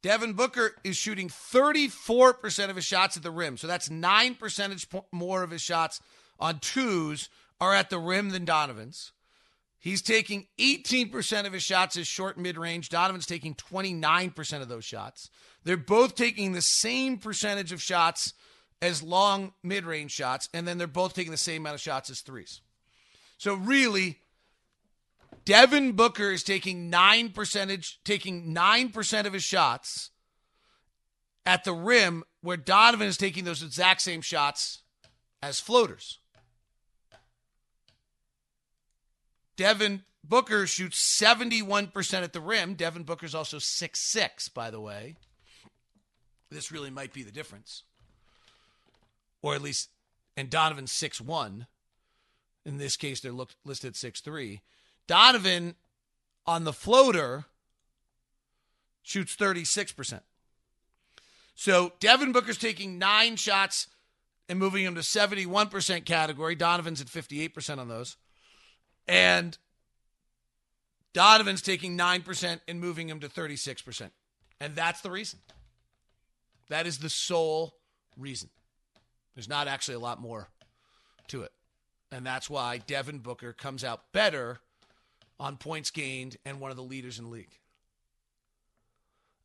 Devin 0.02 0.34
Booker 0.34 0.76
is 0.84 0.98
shooting 0.98 1.30
34% 1.30 2.70
of 2.70 2.76
his 2.76 2.86
shots 2.86 3.16
at 3.16 3.24
the 3.24 3.32
rim. 3.32 3.58
So 3.58 3.68
that's 3.68 3.90
nine 3.90 4.36
percentage 4.36 4.88
more 5.12 5.44
of 5.44 5.52
his 5.52 5.62
shots 5.62 6.02
on 6.40 6.60
twos 6.60 7.30
are 7.62 7.74
at 7.74 7.90
the 7.90 8.00
rim 8.00 8.30
than 8.32 8.44
Donovan's. 8.44 9.12
He's 9.80 10.02
taking 10.02 10.48
18% 10.60 11.46
of 11.46 11.54
his 11.54 11.64
shots 11.64 11.98
as 11.98 12.08
short 12.08 12.38
mid 12.38 12.58
range. 12.58 12.90
Donovan's 12.90 13.26
taking 13.26 13.54
29% 13.56 14.62
of 14.62 14.70
those 14.70 14.86
shots. 14.86 15.30
They're 15.64 15.78
both 15.78 16.16
taking 16.16 16.52
the 16.52 16.62
same 16.62 17.18
percentage 17.18 17.72
of 17.72 17.82
shots 17.82 18.34
as 18.82 19.04
long 19.04 19.54
mid 19.62 19.86
range 19.86 20.12
shots, 20.12 20.50
and 20.54 20.68
then 20.68 20.78
they're 20.78 20.88
both 20.88 21.14
taking 21.14 21.32
the 21.32 21.38
same 21.38 21.62
amount 21.62 21.76
of 21.76 21.82
shots 21.82 22.10
as 22.10 22.22
threes. 22.22 22.62
So 23.44 23.56
really, 23.56 24.20
Devin 25.44 25.98
Booker 25.98 26.32
is 26.32 26.44
taking 26.44 26.90
nine 26.90 27.28
percentage, 27.28 28.00
taking 28.06 28.54
nine 28.54 28.88
percent 28.88 29.28
of 29.28 29.34
his 29.34 29.44
shots, 29.44 30.12
at 31.46 31.66
the 31.66 31.74
rim 31.74 32.24
where 32.40 32.56
Donovan 32.56 33.06
is 33.06 33.18
taking 33.18 33.44
those 33.44 33.62
exact 33.62 34.00
same 34.00 34.22
shots 34.22 34.84
as 35.42 35.60
floaters. 35.60 36.20
Devin 39.58 40.04
Booker 40.24 40.66
shoots 40.66 40.98
71% 41.22 42.24
at 42.24 42.32
the 42.32 42.40
rim. 42.40 42.76
Devin 42.76 43.04
Booker's 43.04 43.36
also 43.36 43.60
six 43.60 44.00
six, 44.00 44.48
by 44.48 44.72
the 44.72 44.80
way. 44.80 45.18
This 46.50 46.72
really 46.72 46.92
might 46.92 47.12
be 47.12 47.24
the 47.24 47.32
difference. 47.32 47.84
Or 49.42 49.54
at 49.54 49.62
least, 49.62 49.90
and 50.38 50.50
Donovan's 50.50 50.94
six 50.94 51.20
one. 51.20 51.68
In 52.66 52.78
this 52.78 52.96
case, 52.96 53.20
they're 53.20 53.32
looked, 53.32 53.56
listed 53.66 53.96
six 53.96 54.22
three. 54.22 54.62
Donovan 55.08 55.76
on 56.46 56.64
the 56.64 56.74
floater 56.74 57.46
shoots 59.02 59.36
36%. 59.36 60.22
So 61.56 61.94
Devin 62.00 62.32
Booker's 62.32 62.58
taking 62.58 62.98
nine 62.98 63.36
shots 63.36 63.88
and 64.50 64.58
moving 64.58 64.84
him 64.84 64.96
to 64.96 65.02
71% 65.02 66.06
category. 66.06 66.56
Donovan's 66.56 67.02
at 67.02 67.08
58% 67.08 67.78
on 67.78 67.88
those. 67.88 68.18
And 69.08 69.58
Donovan's 71.14 71.62
taking 71.62 71.98
9% 71.98 72.60
and 72.68 72.80
moving 72.80 73.10
him 73.10 73.20
to 73.20 73.28
36%. 73.28 74.10
And 74.60 74.76
that's 74.76 75.02
the 75.02 75.12
reason. 75.12 75.40
That 76.70 76.88
is 76.88 77.00
the 77.00 77.10
sole 77.10 77.76
reason. 78.18 78.50
There's 79.36 79.50
not 79.50 79.68
actually 79.68 79.96
a 79.96 80.00
lot 80.00 80.22
more 80.22 80.50
to 81.28 81.44
it. 81.44 81.52
And 82.14 82.24
that's 82.24 82.48
why 82.48 82.78
Devin 82.78 83.20
Booker 83.20 83.54
comes 83.54 83.84
out 83.84 84.12
better 84.12 84.60
on 85.40 85.58
points 85.58 85.90
gained 85.90 86.38
and 86.46 86.60
one 86.60 86.70
of 86.70 86.78
the 86.78 86.84
leaders 86.84 87.18
in 87.18 87.26
the 87.26 87.32
league. 87.32 87.58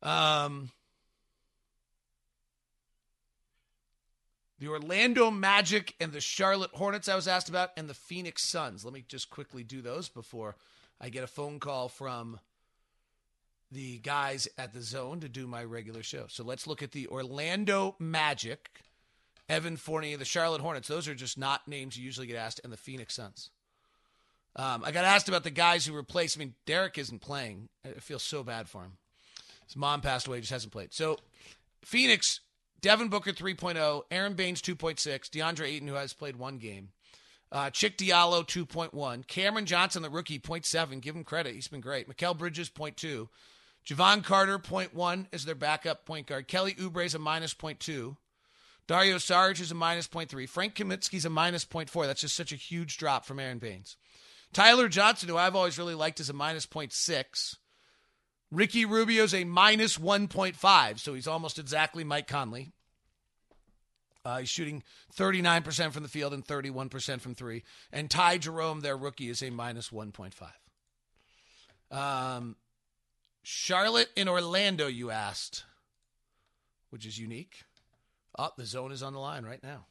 Um, 0.03 0.69
the 4.59 4.67
Orlando 4.67 5.31
Magic 5.31 5.95
and 5.99 6.11
the 6.11 6.21
Charlotte 6.21 6.69
Hornets, 6.75 7.09
I 7.09 7.15
was 7.15 7.27
asked 7.27 7.49
about, 7.49 7.71
and 7.75 7.89
the 7.89 7.95
Phoenix 7.95 8.43
Suns. 8.43 8.85
Let 8.85 8.93
me 8.93 9.03
just 9.07 9.31
quickly 9.31 9.63
do 9.63 9.81
those 9.81 10.07
before 10.07 10.55
I 11.01 11.09
get 11.09 11.23
a 11.23 11.27
phone 11.27 11.59
call 11.59 11.89
from 11.89 12.39
the 13.71 13.97
guys 13.97 14.47
at 14.59 14.73
the 14.73 14.83
zone 14.83 15.21
to 15.21 15.27
do 15.27 15.47
my 15.47 15.63
regular 15.63 16.03
show. 16.03 16.25
So 16.27 16.43
let's 16.43 16.67
look 16.67 16.83
at 16.83 16.91
the 16.91 17.07
Orlando 17.07 17.95
Magic, 17.97 18.69
Evan 19.49 19.77
Fournier, 19.77 20.17
the 20.17 20.25
Charlotte 20.25 20.61
Hornets. 20.61 20.87
Those 20.87 21.07
are 21.07 21.15
just 21.15 21.37
not 21.37 21.67
names 21.67 21.97
you 21.97 22.05
usually 22.05 22.27
get 22.27 22.37
asked, 22.37 22.61
and 22.63 22.71
the 22.71 22.77
Phoenix 22.77 23.15
Suns. 23.15 23.49
Um, 24.55 24.83
I 24.85 24.91
got 24.91 25.05
asked 25.05 25.27
about 25.27 25.43
the 25.43 25.51
guys 25.51 25.85
who 25.85 25.93
replaced. 25.93 26.37
I 26.37 26.39
mean, 26.39 26.53
Derek 26.65 26.97
isn't 26.97 27.21
playing. 27.21 27.69
I 27.85 27.99
feel 27.99 28.19
so 28.19 28.43
bad 28.43 28.69
for 28.69 28.83
him. 28.83 28.93
His 29.65 29.75
mom 29.75 30.01
passed 30.01 30.27
away, 30.27 30.39
just 30.39 30.51
hasn't 30.51 30.73
played. 30.73 30.93
So, 30.93 31.17
Phoenix, 31.83 32.41
Devin 32.81 33.09
Booker 33.09 33.31
3.0, 33.31 34.03
Aron 34.09 34.33
Baynes 34.33 34.61
2.6, 34.61 35.29
DeAndre 35.29 35.67
Ayton, 35.67 35.87
who 35.87 35.93
has 35.95 36.13
played 36.13 36.37
one 36.37 36.57
game, 36.57 36.89
uh, 37.51 37.69
Cheick 37.69 37.95
Diallo 37.95 38.45
2.1, 38.45 39.27
Cameron 39.27 39.65
Johnson, 39.65 40.01
the 40.01 40.09
rookie, 40.09 40.39
0.7. 40.39 41.01
Give 41.01 41.15
him 41.15 41.23
credit. 41.23 41.53
He's 41.53 41.67
been 41.67 41.81
great. 41.81 42.09
Mikal 42.09 42.37
Bridges 42.37 42.69
0.2. 42.69 43.27
Jevon 43.87 44.23
Carter 44.23 44.59
0.1 44.59 45.27
is 45.31 45.45
their 45.45 45.55
backup 45.55 46.05
point 46.05 46.27
guard. 46.27 46.47
Kelly 46.47 46.73
Oubre 46.75 47.05
is 47.05 47.15
a 47.15 47.19
minus 47.19 47.53
0.2. 47.53 48.17
Dario 48.89 49.15
Saric 49.17 49.61
is 49.61 49.69
a 49.69 49.75
minus 49.75 50.07
0.3. 50.07 50.49
Frank 50.49 50.73
Kaminsky's 50.73 51.23
a 51.23 51.29
minus 51.29 51.63
0.4. 51.63 52.07
That's 52.07 52.21
just 52.21 52.35
such 52.35 52.51
a 52.51 52.55
huge 52.55 52.97
drop 52.97 53.23
from 53.23 53.39
Aron 53.39 53.59
Baynes. 53.59 53.97
Tyler 54.51 54.87
Johnson, 54.87 55.29
who 55.29 55.37
I've 55.37 55.55
always 55.55 55.77
really 55.77 55.93
liked, 55.93 56.19
is 56.19 56.31
a 56.31 56.33
minus 56.33 56.65
0.6. 56.65 57.57
Ricky 58.49 58.85
Rubio's 58.85 59.35
a 59.35 59.43
minus 59.43 59.99
1.5, 59.99 60.97
so 60.97 61.13
he's 61.13 61.27
almost 61.27 61.59
exactly 61.59 62.03
Mike 62.03 62.27
Conley. 62.27 62.71
Uh, 64.25 64.39
he's 64.39 64.49
shooting 64.49 64.81
39% 65.15 65.91
from 65.91 66.01
the 66.01 66.09
field 66.09 66.33
and 66.33 66.43
31% 66.43 67.21
from 67.21 67.35
three. 67.35 67.61
And 67.93 68.09
Ty 68.09 68.39
Jerome, 68.39 68.79
their 68.79 68.97
rookie, 68.97 69.29
is 69.29 69.43
a 69.43 69.51
minus 69.51 69.89
1.5. 69.89 70.35
Um, 71.95 72.55
Charlotte 73.43 74.09
in 74.15 74.27
Orlando, 74.27 74.87
you 74.87 75.11
asked, 75.11 75.63
which 76.89 77.05
is 77.05 77.19
unique. 77.19 77.65
Oh, 78.39 78.51
the 78.55 78.65
zone 78.65 78.93
is 78.93 79.03
on 79.03 79.11
the 79.11 79.19
line 79.19 79.43
right 79.43 79.61
now. 79.61 79.85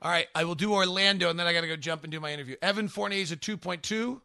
All 0.00 0.10
right, 0.10 0.26
I 0.34 0.44
will 0.44 0.54
do 0.54 0.72
Orlando, 0.72 1.28
and 1.28 1.38
then 1.38 1.46
I 1.46 1.52
got 1.52 1.60
to 1.60 1.68
go 1.68 1.76
jump 1.76 2.02
and 2.02 2.10
do 2.10 2.18
my 2.18 2.32
interview. 2.32 2.56
Evan 2.62 2.88
Fournier 2.88 3.20
is 3.20 3.30
a 3.30 3.36
2.2. 3.36 4.22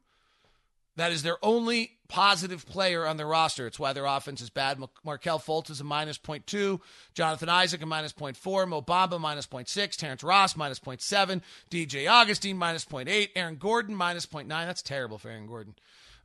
That 0.96 1.12
is 1.12 1.24
their 1.24 1.38
only 1.44 1.98
positive 2.08 2.66
player 2.66 3.06
on 3.06 3.18
their 3.18 3.28
roster. 3.28 3.68
It's 3.68 3.80
why 3.80 3.92
their 3.92 4.06
offense 4.06 4.40
is 4.40 4.50
bad. 4.50 4.82
Markelle 5.04 5.40
Fultz 5.40 5.70
is 5.70 5.82
a 5.82 5.84
minus 5.84 6.18
0.2. 6.18 6.80
Jonathan 7.14 7.50
Isaac 7.50 7.82
a 7.82 7.86
minus 7.86 8.14
0.4. 8.14 8.68
Mo 8.68 8.82
Bamba 8.82 9.20
minus 9.20 9.48
0.6. 9.48 9.98
Terrence 9.98 10.24
Ross 10.24 10.56
minus 10.56 10.80
0.7. 10.80 11.42
DJ 11.70 12.10
Augustin, 12.10 12.58
minus 12.58 12.86
0.8. 12.86 13.30
Aaron 13.36 13.56
Gordon 13.56 13.96
minus 13.96 14.26
0.9. 14.26 14.48
That's 14.48 14.82
terrible 14.82 15.18
for 15.18 15.30
Aaron 15.30 15.48
Gordon. 15.48 15.76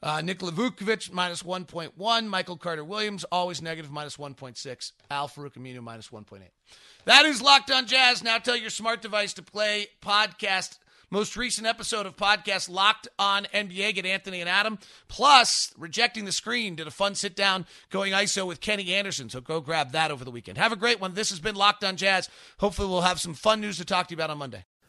Uh, 0.03 0.21
Nikola 0.21 0.53
Vucevic 0.53 1.13
minus 1.13 1.43
1.1. 1.43 2.27
Michael 2.27 2.57
Carter 2.57 2.85
Williams 2.85 3.25
always 3.33 3.63
negative 3.63 3.91
minus 3.91 4.17
1.6. 4.17 4.93
Al 5.11 5.29
Farouq 5.29 5.55
Aminu 5.55 5.83
minus 5.83 6.09
1.8. 6.09 6.41
That 7.05 7.25
is 7.25 7.41
Locked 7.41 7.71
on 7.71 7.87
Jazz. 7.87 8.23
Now 8.23 8.39
tell 8.39 8.57
your 8.57 8.71
smart 8.71 9.03
device 9.03 9.33
to 9.35 9.43
play 9.43 9.89
podcast 10.03 10.79
most 11.11 11.37
recent 11.37 11.67
episode 11.67 12.05
of 12.07 12.17
podcast 12.17 12.69
Locked 12.69 13.09
on 13.19 13.47
NBA. 13.55 13.95
Get 13.95 14.07
Anthony 14.07 14.41
and 14.41 14.51
Adam. 14.51 14.79
Plus, 15.09 15.73
Rejecting 15.79 16.25
the 16.25 16.33
Screen 16.33 16.75
did 16.75 16.87
a 16.87 16.91
fun 16.91 17.15
sit 17.15 17.37
down 17.37 17.67
going 17.91 18.13
ISO 18.13 18.47
with 18.47 18.61
Kenny 18.61 18.93
Anderson. 18.93 19.31
So 19.31 19.41
go 19.41 19.61
grab 19.61 19.93
that 19.93 20.11
over 20.11 20.25
the 20.25 20.31
weekend. 20.31 20.59
Have 20.59 20.73
a 20.73 20.77
great 20.77 21.01
one. 21.01 21.15
This 21.15 21.31
has 21.31 21.41
been 21.41 21.55
Locked 21.55 21.85
on 21.85 21.97
Jazz. 21.97 22.29
Hopefully, 22.59 22.89
we'll 22.89 23.03
have 23.03 23.21
some 23.21 23.35
fun 23.35 23.61
news 23.61 23.77
to 23.79 23.85
talk 23.85 24.09
to 24.09 24.13
you 24.13 24.17
about 24.17 24.31
on 24.31 24.39
Monday. 24.39 24.65